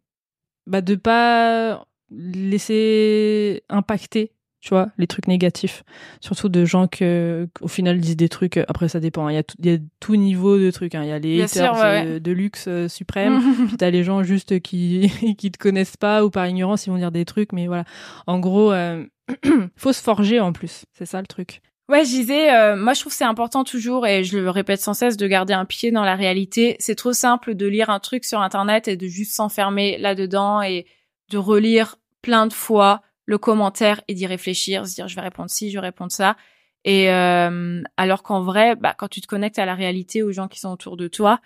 [0.66, 4.32] bah de pas laisser impacter
[4.62, 5.82] tu vois, les trucs négatifs.
[6.20, 9.32] Surtout de gens que, au final, disent des trucs, après ça dépend, hein.
[9.32, 11.02] il y, a tout, y a tout niveau de trucs, hein.
[11.02, 15.10] il y a les haters de, luxe euh, suprême, puis t'as les gens juste qui,
[15.38, 17.84] qui te connaissent pas ou par ignorance, ils vont dire des trucs, mais voilà.
[18.28, 19.04] En gros, euh,
[19.76, 21.60] faut se forger en plus, c'est ça le truc.
[21.88, 24.94] Ouais, je disais, euh, moi je trouve c'est important toujours, et je le répète sans
[24.94, 26.76] cesse, de garder un pied dans la réalité.
[26.78, 30.86] C'est trop simple de lire un truc sur Internet et de juste s'enfermer là-dedans et
[31.30, 35.50] de relire plein de fois le commentaire et d'y réfléchir, se dire je vais répondre
[35.50, 36.36] ci, je vais répondre ça.
[36.84, 40.48] Et euh, alors qu'en vrai, bah, quand tu te connectes à la réalité, aux gens
[40.48, 41.40] qui sont autour de toi,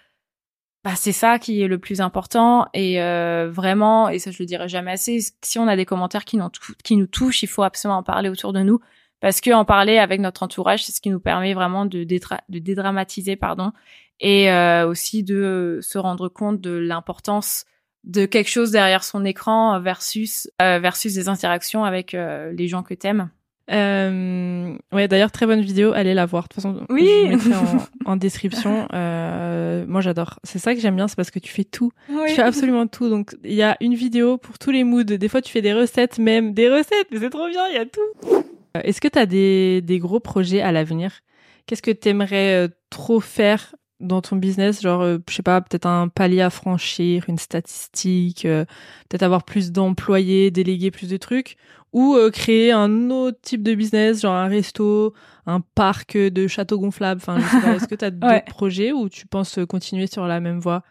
[0.87, 4.47] bah, c'est ça qui est le plus important et euh, vraiment et ça je le
[4.47, 8.03] dirai jamais assez si on a des commentaires qui nous touchent il faut absolument en
[8.05, 8.79] parler autour de nous
[9.21, 12.59] parce que en parler avec notre entourage c'est ce qui nous permet vraiment de, de
[12.61, 13.73] dédramatiser pardon
[14.21, 17.65] et euh, aussi de se rendre compte de l'importance
[18.07, 22.95] de quelque chose derrière son écran versus euh, versus des interactions avec les gens que
[22.95, 23.31] t'aimes
[23.73, 26.45] euh, ouais, d'ailleurs, très bonne vidéo, allez la voir.
[26.45, 27.09] De toute façon, oui.
[27.25, 28.87] je mettrai en, en description.
[28.93, 30.39] Euh, moi, j'adore.
[30.45, 31.91] C'est ça que j'aime bien, c'est parce que tu fais tout.
[32.09, 33.09] Tu fais absolument tout.
[33.09, 35.05] Donc, il y a une vidéo pour tous les moods.
[35.05, 37.79] Des fois, tu fais des recettes, même des recettes, mais c'est trop bien, il y
[37.79, 38.45] a tout.
[38.77, 41.21] Euh, est-ce que tu as des, des gros projets à l'avenir?
[41.67, 45.61] Qu'est-ce que tu aimerais euh, trop faire dans ton business genre euh, je sais pas
[45.61, 51.57] peut-être un palier à franchir une statistique peut-être avoir plus d'employés déléguer plus de trucs
[51.97, 55.15] ou euh, créer un autre type de business, genre un resto,
[55.47, 57.23] un parc de châteaux gonflables.
[57.23, 57.39] Enfin,
[57.75, 60.83] est-ce que tu as d'autres projets ou tu penses continuer sur la même voie?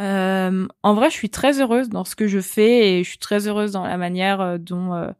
[0.00, 3.18] Euh, En vrai, je suis très heureuse dans ce que je fais et je suis
[3.18, 5.10] très heureuse dans la manière euh, dont euh,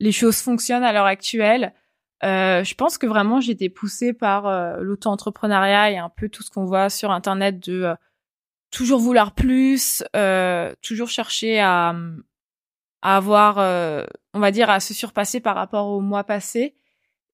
[0.00, 1.72] les choses fonctionnent à l'heure actuelle.
[2.22, 6.64] Je pense que vraiment j'ai été poussée par l'auto-entrepreneuriat et un peu tout ce qu'on
[6.64, 7.94] voit sur Internet de
[8.70, 10.02] toujours vouloir plus,
[10.82, 11.94] toujours chercher à,
[13.06, 14.04] à avoir, euh,
[14.34, 16.74] on va dire, à se surpasser par rapport au mois passé.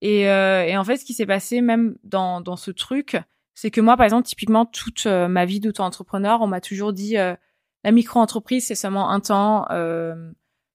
[0.02, 3.16] Et, euh, et en fait, ce qui s'est passé même dans, dans ce truc,
[3.54, 7.14] c'est que moi, par exemple, typiquement, toute euh, ma vie d'auto-entrepreneur, on m'a toujours dit,
[7.14, 9.66] la micro-entreprise, c'est seulement un temps.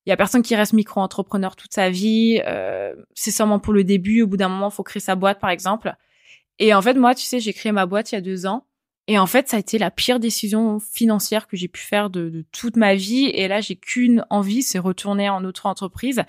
[0.07, 2.41] Il y a personne qui reste micro-entrepreneur toute sa vie.
[3.13, 4.21] c'est seulement pour le début.
[4.21, 5.93] Au bout d'un moment, faut créer sa boîte, par exemple.
[6.59, 8.65] Et en fait, moi, tu sais, j'ai créé ma boîte il y a deux ans.
[9.07, 12.29] Et en fait, ça a été la pire décision financière que j'ai pu faire de,
[12.29, 13.25] de, toute ma vie.
[13.25, 16.23] Et là, j'ai qu'une envie, c'est retourner en autre entreprise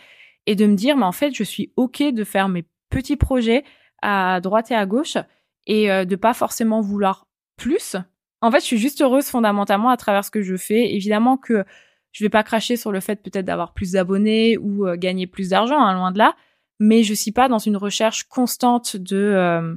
[0.47, 3.64] et de me dire, mais en fait, je suis ok de faire mes petits projets
[4.03, 5.18] à droite et à gauche
[5.66, 7.97] et euh, de pas forcément vouloir plus.
[8.41, 10.95] En fait, je suis juste heureuse fondamentalement à travers ce que je fais.
[10.95, 11.64] Évidemment que
[12.13, 15.51] je vais pas cracher sur le fait peut-être d'avoir plus d'abonnés ou euh, gagner plus
[15.51, 16.35] d'argent, hein, loin de là.
[16.81, 19.75] Mais je suis pas dans une recherche constante de euh,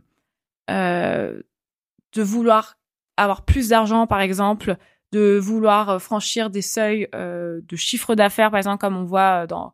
[0.70, 1.42] euh
[2.14, 2.78] de vouloir
[3.16, 4.76] avoir plus d'argent, par exemple,
[5.14, 9.72] de vouloir franchir des seuils de chiffre d'affaires, par exemple, comme on voit dans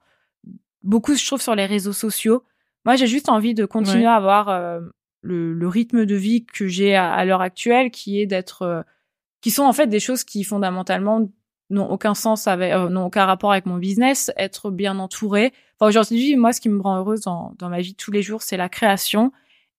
[0.84, 2.44] beaucoup, je trouve, sur les réseaux sociaux.
[2.86, 4.80] Moi, j'ai juste envie de continuer à avoir
[5.22, 8.86] le, le, rythme de vie que j'ai à, l'heure actuelle, qui est d'être,
[9.42, 11.28] qui sont en fait des choses qui fondamentalement
[11.70, 15.54] n'ont aucun sens avec, n'ont aucun rapport avec mon business, être bien entouré.
[15.80, 18.42] Enfin, aujourd'hui, moi, ce qui me rend heureuse dans, dans ma vie tous les jours,
[18.42, 19.32] c'est la création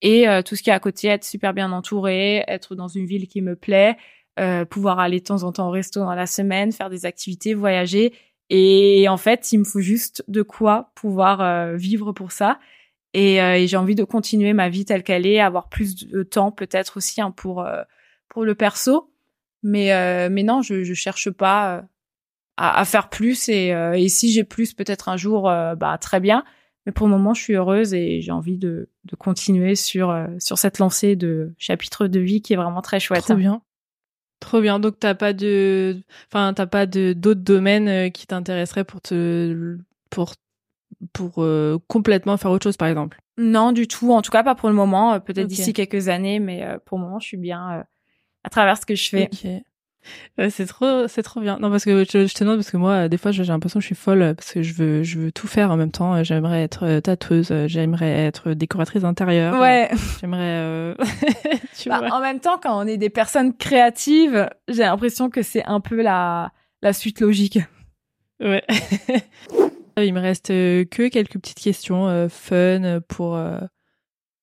[0.03, 3.07] et euh, tout ce qui est à côté, être super bien entouré, être dans une
[3.07, 3.97] ville qui me plaît,
[4.39, 7.55] euh, pouvoir aller de temps en temps au resto dans la semaine, faire des activités,
[7.55, 8.14] voyager.
[8.51, 12.59] Et en fait, il me faut juste de quoi pouvoir euh, vivre pour ça.
[13.14, 16.53] Et, et j'ai envie de continuer ma vie telle qu'elle est, avoir plus de temps
[16.53, 17.66] peut-être aussi hein, pour
[18.28, 19.11] pour le perso.
[19.68, 21.84] Mais mais non, je je cherche pas
[22.56, 23.48] à, à faire plus.
[23.48, 26.44] Et, et si j'ai plus, peut-être un jour, bah très bien.
[26.86, 30.26] Mais pour le moment, je suis heureuse et j'ai envie de, de continuer sur, euh,
[30.38, 33.24] sur cette lancée de chapitre de vie qui est vraiment très chouette.
[33.24, 33.60] Trop bien.
[34.40, 34.80] Trop bien.
[34.80, 36.00] Donc t'as pas de,
[36.32, 39.76] enfin t'as pas de d'autres domaines euh, qui t'intéresseraient pour te,
[40.08, 40.32] pour
[41.12, 43.20] pour euh, complètement faire autre chose, par exemple?
[43.36, 44.10] Non, du tout.
[44.14, 45.20] En tout cas, pas pour le moment.
[45.20, 47.84] Peut-être d'ici quelques années, mais pour le moment, je suis bien
[48.45, 49.30] à travers ce que je fais.
[50.39, 51.59] Ouais, c'est trop, c'est trop bien.
[51.59, 53.82] Non, parce que je, je te demande parce que moi, des fois, j'ai l'impression que
[53.82, 56.22] je suis folle parce que je veux, je veux tout faire en même temps.
[56.24, 59.61] J'aimerais être euh, tatoueuse, j'aimerais être décoratrice d'intérieur.
[59.61, 59.91] Ouais.
[60.20, 60.61] J'aimerais.
[60.61, 60.95] Euh...
[61.86, 62.09] bah.
[62.12, 66.01] En même temps, quand on est des personnes créatives, j'ai l'impression que c'est un peu
[66.01, 67.59] la, la suite logique.
[68.41, 68.64] Ouais.
[69.99, 73.36] Il me reste euh, que quelques petites questions euh, fun pour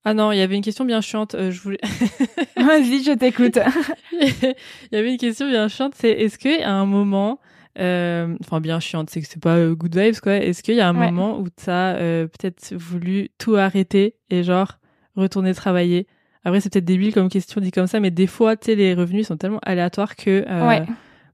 [0.07, 1.33] ah non, il y avait une question bien chiante.
[1.33, 1.79] Euh, je voulais.
[2.57, 3.57] Vas-y, je t'écoute.
[4.11, 4.53] il
[4.91, 5.93] y avait une question bien chiante.
[5.95, 7.39] C'est est-ce qu'il y a un moment,
[7.79, 10.35] euh, enfin bien chiante, c'est que c'est pas euh, good vibes quoi.
[10.35, 14.77] Est-ce qu'il y a un moment où t'as euh, peut-être voulu tout arrêter et genre
[15.15, 16.05] retourner travailler?
[16.43, 18.93] Après c'est peut-être débile comme question dit comme ça, mais des fois, tu sais, les
[18.93, 20.85] revenus sont tellement aléatoires que euh,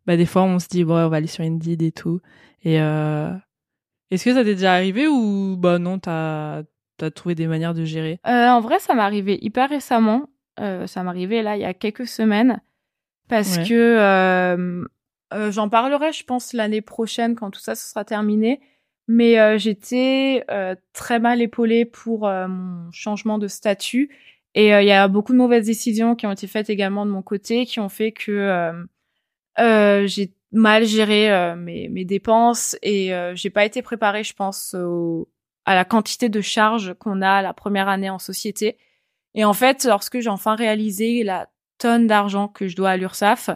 [0.07, 2.22] bah des fois on se dit bon, on va aller sur Indeed et tout.
[2.63, 6.63] Et est-ce que ça t'est déjà arrivé ou bah non, t'as
[7.02, 8.20] t'as trouvé des manières de gérer?
[8.28, 10.30] Euh, En vrai, ça m'est arrivé hyper récemment.
[10.60, 12.62] Euh, ça m'est arrivé là il y a quelques semaines.
[13.28, 14.86] Parce que euh,
[15.34, 18.60] euh, j'en parlerai, je pense, l'année prochaine quand tout ça se sera terminé.
[19.08, 20.45] Mais euh, j'étais
[20.93, 24.16] très mal épaulée pour mon changement de statut.
[24.54, 27.22] Et il y a beaucoup de mauvaises décisions qui ont été faites également de mon
[27.22, 28.86] côté qui ont fait que
[29.58, 32.78] j'ai mal géré mes, mes dépenses.
[32.84, 35.30] Et j'ai pas été préparée, je pense, au,
[35.72, 38.78] à la quantité de charges qu'on a la première année en société.
[39.34, 41.47] Et en fait, lorsque j'ai enfin réalisé la
[41.78, 43.49] tonne d'argent que je dois à l'URSSAF,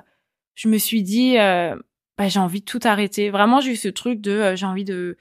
[0.55, 3.29] je me suis dit, bah, j'ai envie de tout arrêter.
[3.29, 5.17] Vraiment, j'ai eu ce truc de, j'ai envie de,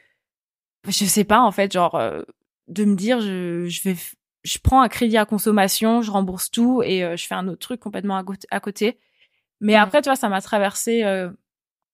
[0.87, 2.01] je sais pas en fait, genre
[2.69, 3.97] de me dire, je, je vais,
[4.45, 7.81] je prends un crédit à consommation, je rembourse tout et je fais un autre truc
[7.81, 8.99] complètement à, côté.
[9.61, 11.03] Mais après, tu vois, ça m'a traversé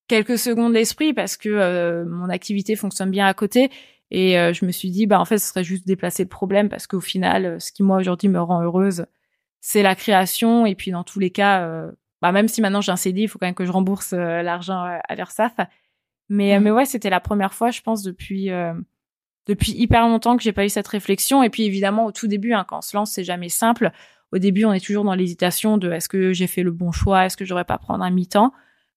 [0.07, 3.70] quelques secondes l'esprit parce que mon activité fonctionne bien à côté
[4.11, 6.68] et euh, je me suis dit, bah en fait, ce serait juste déplacer le problème
[6.68, 9.06] parce qu'au final, euh, ce qui moi aujourd'hui me rend heureuse,
[9.61, 10.66] c'est la création.
[10.66, 11.90] Et puis dans tous les cas, euh,
[12.20, 14.82] bah même si maintenant j'ai un CD, il faut quand même que je rembourse l'argent
[14.82, 15.52] à l'Ursaf.
[16.28, 16.62] Mais mmh.
[16.62, 18.50] mais ouais, c'était la première fois, je pense, depuis
[19.46, 21.42] depuis hyper longtemps que j'ai pas eu cette réflexion.
[21.42, 23.90] Et puis évidemment, au tout début, hein, quand on se lance, c'est jamais simple.
[24.32, 27.26] Au début, on est toujours dans l'hésitation de est-ce que j'ai fait le bon choix,
[27.26, 28.52] est-ce que j'aurais pas prendre un mi-temps.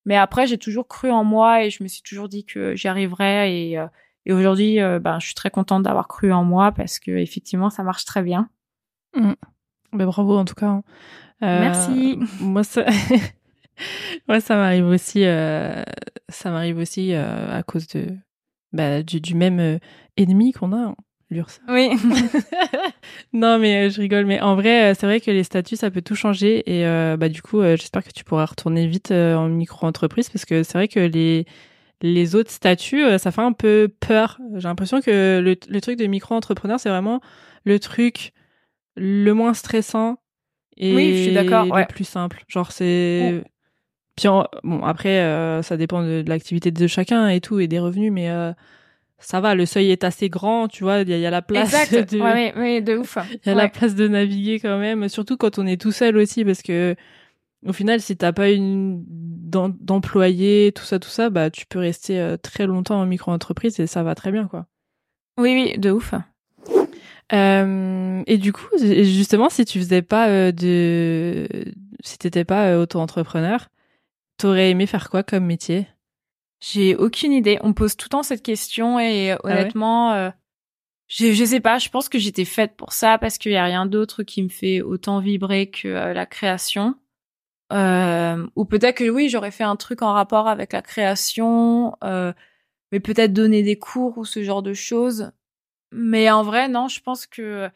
[0.06, 2.88] Mais après, j'ai toujours cru en moi et je me suis toujours dit que j'y
[2.88, 3.80] arriverais et
[4.26, 7.70] et aujourd'hui, euh, ben, je suis très contente d'avoir cru en moi parce que effectivement,
[7.70, 8.50] ça marche très bien.
[9.16, 9.34] Mmh.
[9.92, 10.68] Ben, bravo en tout cas.
[10.68, 10.84] Hein.
[11.44, 12.20] Euh, Merci.
[12.40, 12.86] Moi, ça,
[14.28, 15.26] moi, ça m'arrive aussi.
[15.26, 15.84] Euh,
[16.30, 18.16] ça m'arrive aussi à cause de
[18.72, 19.80] bah, du, du, même
[20.16, 20.78] ennemi qu'on a.
[20.78, 20.96] Hein,
[21.30, 21.60] l'URSS.
[21.68, 21.90] Oui.
[23.34, 24.26] non, mais je rigole.
[24.26, 26.64] Mais en vrai, c'est vrai que les statuts, ça peut tout changer.
[26.66, 26.86] Et
[27.18, 30.88] bah, du coup, j'espère que tu pourras retourner vite en micro-entreprise parce que c'est vrai
[30.88, 31.46] que les,
[32.04, 34.38] les autres statuts, euh, ça fait un peu peur.
[34.56, 37.22] J'ai l'impression que le, le, truc de micro-entrepreneur, c'est vraiment
[37.64, 38.34] le truc
[38.96, 40.18] le moins stressant
[40.76, 42.44] et oui, je suis d'accord, le plus simple.
[42.48, 43.42] Genre c'est
[44.16, 44.28] puis
[44.64, 48.30] bon après euh, ça dépend de, l'activité de chacun et tout et des revenus mais
[48.30, 48.54] euh,
[49.18, 52.12] ça va, le seuil est assez grand, tu vois, il y, a la place exact.
[52.14, 53.18] de ouais, ouais, de ouf.
[53.46, 56.18] Il y a la place de naviguer quand même, surtout quand on est tout seul
[56.18, 56.96] aussi parce que
[57.66, 59.04] au final, si t'as pas une
[59.54, 63.88] d'employé, tout ça, tout ça, bah tu peux rester euh, très longtemps en micro-entreprise et
[63.88, 64.66] ça va très bien, quoi.
[65.38, 66.14] Oui, oui, de ouf.
[67.32, 71.48] Euh, et du coup, justement, si tu faisais pas euh, de,
[72.04, 73.70] si t'étais pas auto-entrepreneur,
[74.38, 75.88] t'aurais aimé faire quoi comme métier?
[76.60, 77.60] J'ai aucune idée.
[77.62, 80.32] On me pose tout le temps cette question et ah honnêtement,
[81.08, 81.78] je, je sais pas.
[81.78, 84.50] Je pense que j'étais faite pour ça parce qu'il y a rien d'autre qui me
[84.50, 86.96] fait autant vibrer que la création.
[87.74, 92.32] Euh, ou peut-être que oui, j'aurais fait un truc en rapport avec la création, euh,
[92.92, 95.32] mais peut-être donner des cours ou ce genre de choses.
[95.92, 97.70] Mais en vrai, non, je pense que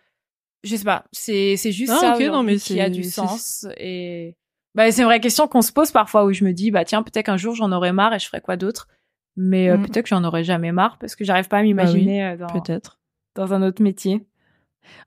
[0.64, 4.36] je sais pas, c'est c'est juste ah, ça non, mais qui a du sens et
[4.76, 7.02] bah c'est une vraie question qu'on se pose parfois où je me dis bah tiens
[7.02, 8.88] peut-être qu'un jour j'en aurai marre et je ferai quoi d'autre.
[9.36, 9.84] Mais euh, mm.
[9.84, 13.00] peut-être que j'en aurai jamais marre parce que j'arrive pas à bah m'imaginer dans peut-être
[13.36, 14.28] dans un autre métier.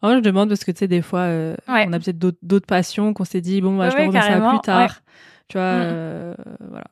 [0.03, 3.13] Oh, je demande parce que tu sais, des fois, euh, on a peut-être d'autres passions
[3.13, 5.03] qu'on s'est dit, bon, bah, je vais remettre ça plus tard.
[5.49, 5.83] Tu vois, mm.
[5.83, 6.35] euh,
[6.69, 6.87] voilà.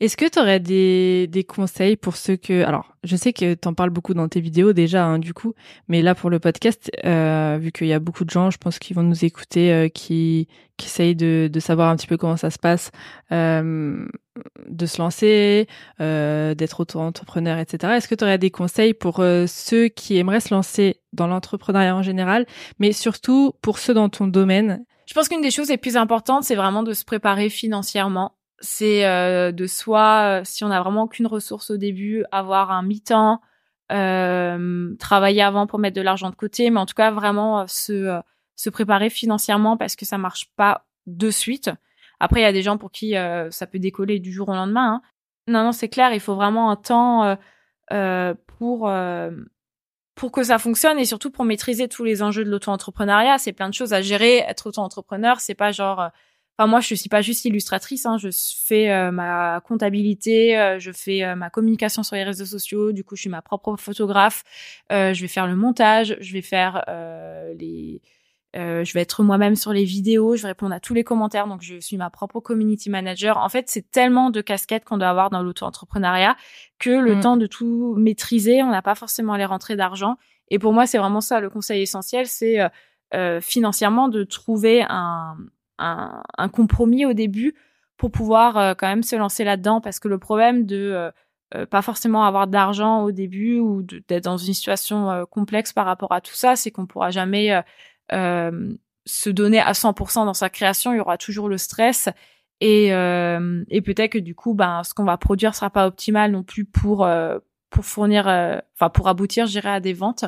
[0.00, 2.64] Est-ce que tu aurais des, des conseils pour ceux que...
[2.64, 5.52] Alors, je sais que tu en parles beaucoup dans tes vidéos déjà, hein, du coup,
[5.88, 8.78] mais là, pour le podcast, euh, vu qu'il y a beaucoup de gens, je pense
[8.78, 10.48] qu'ils vont nous écouter, euh, qui,
[10.78, 12.92] qui essayent de, de savoir un petit peu comment ça se passe,
[13.30, 14.06] euh,
[14.66, 15.66] de se lancer,
[16.00, 17.92] euh, d'être auto-entrepreneur, etc.
[17.94, 21.94] Est-ce que tu aurais des conseils pour euh, ceux qui aimeraient se lancer dans l'entrepreneuriat
[21.94, 22.46] en général,
[22.78, 24.82] mais surtout pour ceux dans ton domaine?
[25.04, 29.06] Je pense qu'une des choses les plus importantes, c'est vraiment de se préparer financièrement c'est
[29.06, 33.40] euh, de soit, si on n'a vraiment aucune ressource au début, avoir un mi-temps,
[33.90, 37.64] euh, travailler avant pour mettre de l'argent de côté, mais en tout cas vraiment euh,
[37.66, 38.20] se
[38.56, 41.70] se préparer financièrement parce que ça marche pas de suite.
[42.20, 43.14] Après, il y a des gens pour qui
[43.50, 44.96] ça peut décoller du jour au lendemain.
[44.96, 45.02] Hein.
[45.46, 47.38] Non, non, c'est clair, il faut vraiment un temps
[48.58, 48.92] pour
[50.14, 53.38] pour que ça fonctionne et surtout pour maîtriser tous les enjeux de l'auto-entrepreneuriat.
[53.38, 54.44] C'est plein de choses à gérer.
[54.46, 56.10] Être auto-entrepreneur, c'est pas genre
[56.66, 58.06] moi, je suis pas juste illustratrice.
[58.06, 62.44] Hein, je fais euh, ma comptabilité, euh, je fais euh, ma communication sur les réseaux
[62.44, 62.92] sociaux.
[62.92, 64.42] Du coup, je suis ma propre photographe.
[64.90, 66.84] je vais faire le montage, je vais faire
[67.58, 68.02] les,
[68.54, 71.46] je vais être moi-même sur les vidéos, je vais répondre à tous les commentaires.
[71.46, 73.38] Donc, je suis ma propre community manager.
[73.38, 76.36] En fait, c'est tellement de casquettes qu'on doit avoir dans l'auto-entrepreneuriat
[76.78, 77.20] que le mm.
[77.20, 80.16] temps de tout maîtriser, on n'a pas forcément les rentrées d'argent.
[80.48, 82.58] Et pour moi, c'est vraiment ça le conseil essentiel, c'est
[83.40, 85.36] financièrement de trouver un,
[85.80, 87.54] un, compromis au début
[87.96, 91.10] pour pouvoir euh, quand même se lancer là-dedans parce que le problème de euh,
[91.54, 96.12] euh, pas forcément avoir d'argent au début ou d'être dans une situation complexe par rapport
[96.12, 97.60] à tout ça, c'est qu'on pourra jamais
[98.12, 100.92] se donner à 100% dans sa création.
[100.92, 102.08] Il y aura toujours le stress
[102.60, 106.44] et, et peut-être que du coup, ben, ce qu'on va produire sera pas optimal non
[106.44, 107.08] plus pour
[107.70, 108.26] pour fournir,
[108.76, 110.26] enfin pour aboutir, je dirais, à des ventes.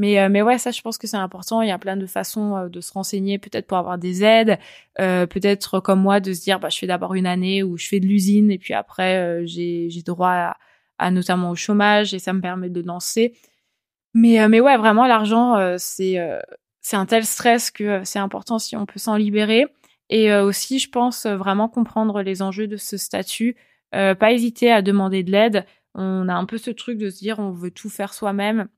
[0.00, 1.60] Mais, euh, mais ouais, ça, je pense que c'est important.
[1.60, 4.58] Il y a plein de façons euh, de se renseigner, peut-être pour avoir des aides,
[4.98, 7.86] euh, peut-être comme moi de se dire, bah, je fais d'abord une année où je
[7.86, 10.54] fais de l'usine et puis après, j'ai, j'ai droit
[10.96, 13.34] à, notamment au chômage et ça me permet de lancer.
[14.14, 16.16] Mais, mais ouais, vraiment, l'argent, c'est,
[16.80, 19.66] c'est un tel stress que c'est important si on peut s'en libérer.
[20.08, 23.54] Et aussi, je pense vraiment comprendre les enjeux de ce statut,
[23.92, 25.66] pas hésiter à demander de l'aide.
[25.94, 28.68] On a un peu ce truc de se dire on veut tout faire soi-même.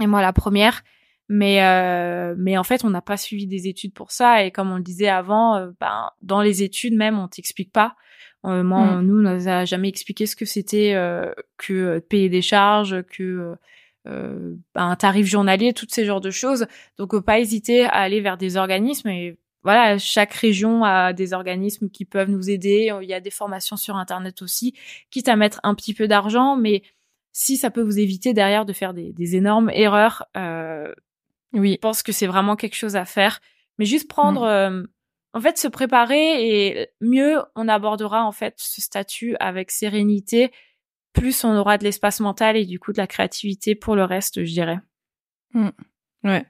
[0.00, 0.82] Et moi, la première.
[1.28, 4.44] Mais euh, mais en fait, on n'a pas suivi des études pour ça.
[4.44, 7.96] Et comme on le disait avant, euh, ben dans les études même, on t'explique pas.
[8.44, 9.06] Euh, moi, mm.
[9.06, 13.54] nous, on nous a jamais expliqué ce que c'était euh, que payer des charges, que
[14.04, 16.66] ben, un tarif journalier, toutes ces genres de choses.
[16.98, 19.08] Donc, pas hésiter à aller vers des organismes.
[19.08, 22.92] Et voilà, chaque région a des organismes qui peuvent nous aider.
[23.00, 24.74] Il y a des formations sur Internet aussi,
[25.10, 26.82] quitte à mettre un petit peu d'argent, mais
[27.32, 30.92] si ça peut vous éviter derrière de faire des, des énormes erreurs, euh,
[31.52, 33.40] oui, je pense que c'est vraiment quelque chose à faire.
[33.78, 34.44] Mais juste prendre, mm.
[34.44, 34.86] euh,
[35.34, 40.52] en fait, se préparer et mieux on abordera en fait ce statut avec sérénité,
[41.12, 44.44] plus on aura de l'espace mental et du coup de la créativité pour le reste,
[44.44, 44.80] je dirais.
[45.54, 45.70] Mm.
[46.24, 46.44] Ouais,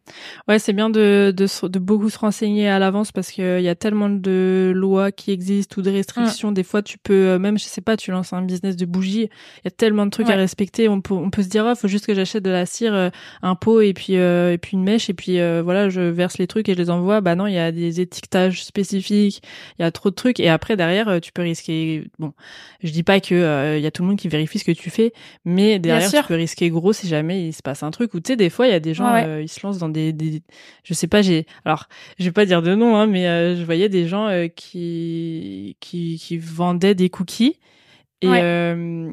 [0.48, 3.74] ouais, c'est bien de, de, de, beaucoup se renseigner à l'avance parce qu'il y a
[3.74, 6.52] tellement de lois qui existent ou de restrictions.
[6.52, 9.30] Des fois, tu peux euh, même, je sais pas, tu lances un business de bougies,
[9.30, 10.90] il y a tellement de trucs à respecter.
[10.90, 13.08] On peut, on peut se dire, il faut juste que j'achète de la cire, euh,
[13.40, 16.46] un pot et puis euh, et puis une mèche et puis voilà, je verse les
[16.46, 17.22] trucs et je les envoie.
[17.22, 19.42] Bah non, il y a des étiquetages spécifiques,
[19.78, 22.10] il y a trop de trucs et après derrière, tu peux risquer.
[22.18, 22.34] Bon,
[22.82, 24.90] je dis pas que il y a tout le monde qui vérifie ce que tu
[24.90, 25.14] fais,
[25.46, 28.12] mais derrière, tu peux risquer gros si jamais il se passe un truc.
[28.12, 30.12] Ou tu sais, des fois, il y a des gens, ils se lance dans des,
[30.12, 30.42] des
[30.84, 31.88] je sais pas j'ai alors
[32.18, 35.76] je vais pas dire de nom hein, mais euh, je voyais des gens euh, qui
[35.80, 37.58] qui qui vendaient des cookies
[38.20, 39.10] et euh,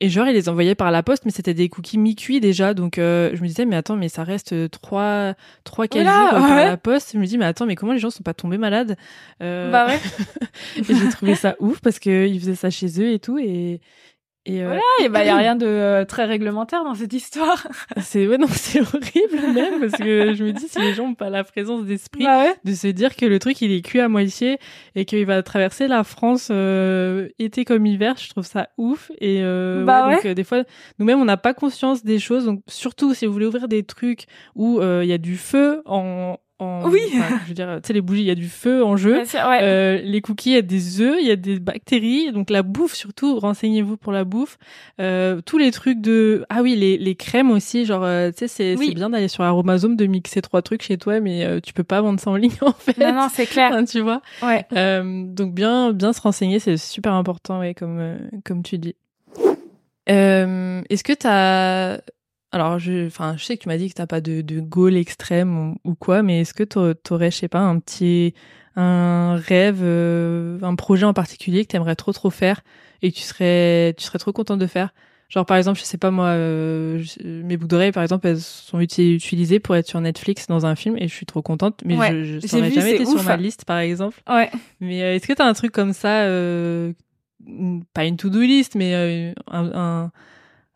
[0.00, 2.74] et genre ils les envoyaient par la poste mais c'était des cookies mi-cuits déjà.
[2.74, 5.34] Donc je me disais mais attends mais ça reste trois
[5.64, 7.12] trois quatre jours par la poste.
[7.14, 8.96] Je me dis mais attends mais comment les gens sont pas tombés malades
[9.40, 9.98] bah ouais.
[10.76, 13.80] et j'ai trouvé ça ouf parce que ils faisaient ça chez eux et tout et
[14.46, 14.78] et euh...
[15.02, 17.66] il bah y a rien de euh, très réglementaire dans cette histoire.
[18.00, 21.14] c'est ouais non, c'est horrible même parce que je me dis si les gens ont
[21.14, 24.08] pas la présence d'esprit bah de se dire que le truc il est cuit à
[24.08, 24.58] moitié
[24.94, 29.40] et qu'il va traverser la France euh, été comme hiver, je trouve ça ouf et
[29.42, 30.62] euh, bah donc euh, des fois
[30.98, 32.44] nous-mêmes on n'a pas conscience des choses.
[32.44, 36.36] Donc surtout si vous voulez ouvrir des trucs où il y a du feu en
[36.60, 37.00] oui.
[37.12, 39.22] je veux dire, tu sais, les bougies, il y a du feu en jeu.
[39.34, 42.32] Euh, les cookies, il y a des œufs, il y a des bactéries.
[42.32, 44.56] Donc la bouffe, surtout, renseignez-vous pour la bouffe.
[45.00, 46.44] Euh, tous les trucs de...
[46.48, 49.96] Ah oui, les, les crèmes aussi, genre, euh, tu sais, c'est bien d'aller sur Aromazone,
[49.96, 52.52] de mixer trois trucs chez toi, mais euh, tu peux pas vendre ça en ligne,
[52.62, 52.96] en fait.
[52.98, 53.76] Non, non, c'est clair.
[53.86, 54.64] tu vois Ouais.
[54.72, 58.94] Euh, donc bien, bien se renseigner, c'est super important, ouais, comme, comme tu dis.
[60.06, 62.00] Est-ce que tu as
[62.52, 64.96] alors, je, enfin, je sais que tu m'as dit que t'as pas de, de goal
[64.96, 68.34] extrême ou, quoi, mais est-ce que t'aurais, je sais pas, un petit,
[68.76, 72.62] un rêve, euh, un projet en particulier que t'aimerais trop trop faire
[73.02, 74.94] et que tu serais, tu serais trop contente de faire?
[75.28, 78.78] Genre par exemple, je sais pas moi, euh, mes boucles d'oreilles par exemple, elles sont
[78.78, 81.80] utilisées pour être sur Netflix dans un film et je suis trop contente.
[81.84, 84.22] Mais je, je jamais été sur ma liste par exemple.
[84.28, 84.50] Ouais.
[84.80, 86.28] Mais euh, est-ce que t'as un truc comme ça,
[87.92, 90.12] pas une to-do list, mais un, un,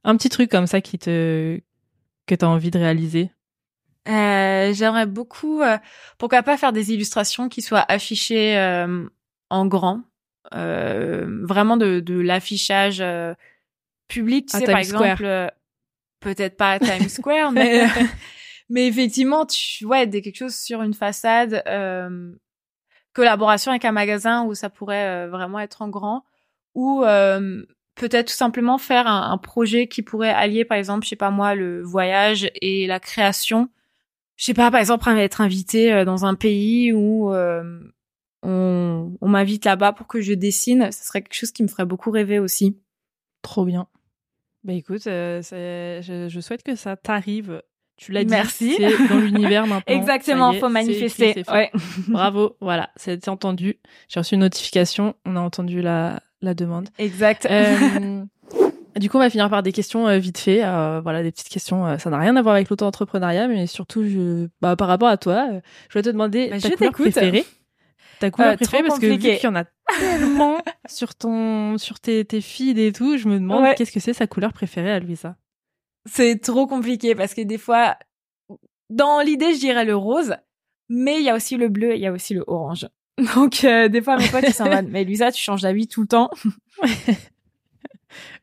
[0.04, 1.60] un petit truc comme ça qui te
[2.26, 3.30] que tu as envie de réaliser?
[4.08, 5.76] Euh, J'aimerais beaucoup, euh,
[6.18, 9.06] pourquoi pas faire des illustrations qui soient affichées euh,
[9.50, 10.02] en grand,
[10.54, 13.02] euh, vraiment de, de l'affichage
[14.08, 14.48] public.
[14.48, 15.52] Tu sais, par exemple,
[16.20, 17.86] peut-être pas à Times Square, mais
[18.70, 21.62] mais effectivement, tu ouais, des quelque chose sur une façade,
[23.12, 26.24] collaboration avec un magasin où ça pourrait vraiment être en grand,
[26.74, 27.04] ou
[28.00, 31.54] peut-être tout simplement faire un, projet qui pourrait allier, par exemple, je sais pas moi,
[31.54, 33.68] le voyage et la création.
[34.36, 37.78] Je sais pas, par exemple, être invité euh, dans un pays où euh,
[38.42, 40.90] on, on m'invite là-bas pour que je dessine.
[40.92, 42.78] Ce serait quelque chose qui me ferait beaucoup rêver aussi.
[43.42, 43.86] Trop bien.
[44.64, 47.62] Bah écoute, euh, je, je, souhaite que ça t'arrive.
[47.98, 48.30] Tu l'as dit.
[48.30, 48.76] Merci.
[48.78, 49.82] C'est dans l'univers maintenant.
[49.94, 51.44] Exactement, faut manifester.
[51.52, 51.70] ouais.
[52.08, 53.78] Bravo, voilà, c'est entendu.
[54.08, 56.88] J'ai reçu une notification, on a entendu la, la demande.
[56.98, 57.46] Exact.
[57.50, 58.24] Euh,
[58.96, 60.64] du coup, on va finir par des questions euh, vite fait.
[60.64, 61.98] Euh, voilà, des petites questions.
[61.98, 65.48] ça n'a rien à voir avec l'auto-entrepreneuriat, mais surtout, je, bah, par rapport à toi,
[65.88, 67.44] je vais te demander bah, ta couleur préférée.
[68.18, 69.64] Ta couleur préférée, parce que vu qu'il y en a
[69.98, 74.12] tellement sur ton, sur tes, tes feeds et tout, je me demande qu'est-ce que c'est
[74.12, 75.36] sa couleur préférée à Louisa.
[76.06, 77.96] C'est trop compliqué parce que des fois,
[78.88, 80.34] dans l'idée, je dirais le rose,
[80.88, 82.88] mais il y a aussi le bleu, il y a aussi le orange.
[83.34, 86.06] Donc euh, des fois mes potes ils s'en mais Luisa tu changes d'avis tout le
[86.06, 86.30] temps.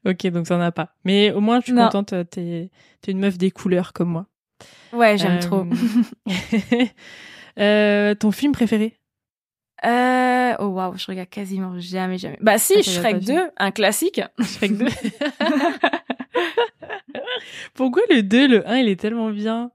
[0.05, 0.93] ok donc ça n'en a pas.
[1.03, 2.69] Mais au moins je suis contente euh, t'es
[3.07, 4.27] es une meuf des couleurs comme moi.
[4.93, 5.65] Ouais j'aime trop.
[7.59, 8.99] Euh, ton film préféré?
[9.85, 12.39] Euh, oh waouh, je regarde quasiment jamais, jamais.
[12.41, 14.19] Bah si, ah, Shrek 2, un classique.
[14.39, 14.85] Shrek 2.
[17.75, 19.69] Pourquoi le 2, le 1, il est tellement bien?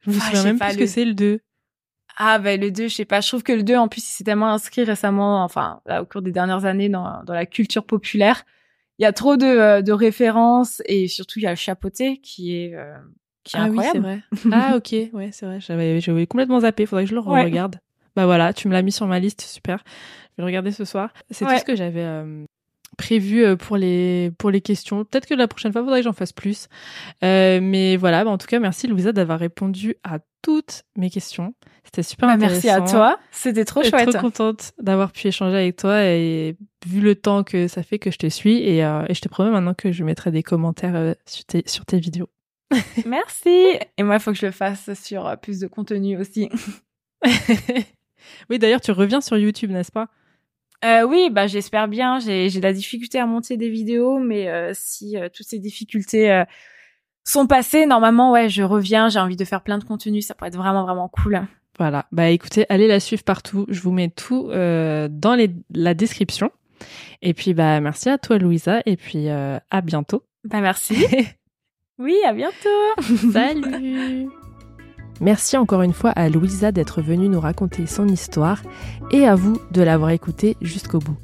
[0.00, 1.40] Je me ah, souviens même plus ce que c'est le 2.
[2.16, 4.10] Ah ben le 2, je sais pas, je trouve que le 2 en plus il
[4.12, 7.84] s'est tellement inscrit récemment enfin là, au cours des dernières années dans, dans la culture
[7.84, 8.44] populaire.
[8.98, 12.18] Il y a trop de, euh, de références et surtout il y a le chapeauté
[12.18, 12.94] qui est euh,
[13.44, 14.06] qui est ah incroyable.
[14.06, 14.54] oui, c'est vrai.
[14.72, 17.42] ah OK, ouais, c'est vrai, j'avais j'avais complètement zappé, faudrait que je le Ouais.
[17.44, 17.76] regarde.
[18.14, 19.78] Bah voilà, tu me l'as mis sur ma liste, super.
[19.86, 21.12] Je vais le regarder ce soir.
[21.30, 21.54] C'est Ouais.
[21.54, 22.44] tout ce que j'avais euh,
[22.98, 25.04] prévu euh, pour les pour les questions.
[25.04, 26.68] Peut-être que la prochaine fois, faudrait que j'en fasse plus.
[27.24, 31.54] Euh, mais voilà, bah, en tout cas, merci Louisa d'avoir répondu à toutes mes questions.
[31.84, 32.54] C'était super Bah, intéressant.
[32.54, 34.10] merci à toi, c'était trop Je suis chouette.
[34.10, 38.10] trop contente d'avoir pu échanger avec toi et vu le temps que ça fait que
[38.10, 40.94] je te suis et, euh, et je te promets maintenant que je mettrai des commentaires
[40.96, 42.28] euh, sur, tes, sur tes vidéos.
[43.06, 43.78] Merci.
[43.98, 46.48] Et moi, il faut que je le fasse sur plus de contenu aussi.
[48.50, 50.08] oui, d'ailleurs, tu reviens sur YouTube, n'est-ce pas?
[50.84, 52.18] Euh, oui, bah j'espère bien.
[52.18, 56.42] J'ai de la difficulté à monter des vidéos, mais euh, si euh, toutes ces difficultés
[57.24, 59.08] sont passées, normalement, ouais, je reviens.
[59.08, 60.22] J'ai envie de faire plein de contenu.
[60.22, 61.42] Ça pourrait être vraiment vraiment cool.
[61.78, 62.06] Voilà.
[62.12, 63.66] Bah écoutez, allez la suivre partout.
[63.68, 66.50] Je vous mets tout dans les, la description.
[67.22, 70.24] Et puis bah merci à toi Louisa et puis à bientôt.
[70.44, 71.06] Bah merci.
[71.98, 72.68] oui, à bientôt.
[73.32, 74.28] Salut.
[75.22, 78.60] Merci encore une fois à Louisa d'être venue nous raconter son histoire
[79.12, 81.16] et à vous de l'avoir écoutée jusqu'au bout.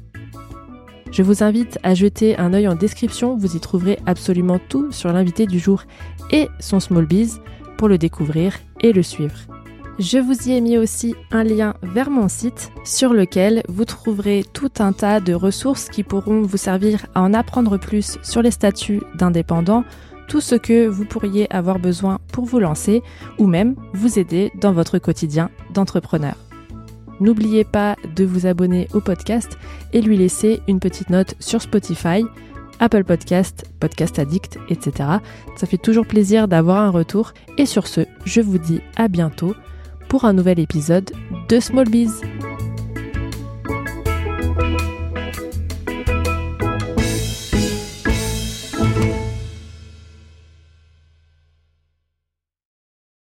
[1.11, 5.11] Je vous invite à jeter un œil en description, vous y trouverez absolument tout sur
[5.11, 5.83] l'invité du jour
[6.31, 7.41] et son small biz
[7.77, 9.35] pour le découvrir et le suivre.
[9.99, 14.45] Je vous y ai mis aussi un lien vers mon site sur lequel vous trouverez
[14.53, 18.51] tout un tas de ressources qui pourront vous servir à en apprendre plus sur les
[18.51, 19.83] statuts d'indépendants,
[20.29, 23.03] tout ce que vous pourriez avoir besoin pour vous lancer
[23.37, 26.35] ou même vous aider dans votre quotidien d'entrepreneur.
[27.19, 29.57] N'oubliez pas de vous abonner au podcast
[29.91, 32.23] et lui laisser une petite note sur Spotify,
[32.79, 35.09] Apple Podcast, Podcast Addict, etc.
[35.57, 39.53] Ça fait toujours plaisir d'avoir un retour et sur ce, je vous dis à bientôt
[40.07, 41.11] pour un nouvel épisode
[41.49, 42.21] de Small Biz.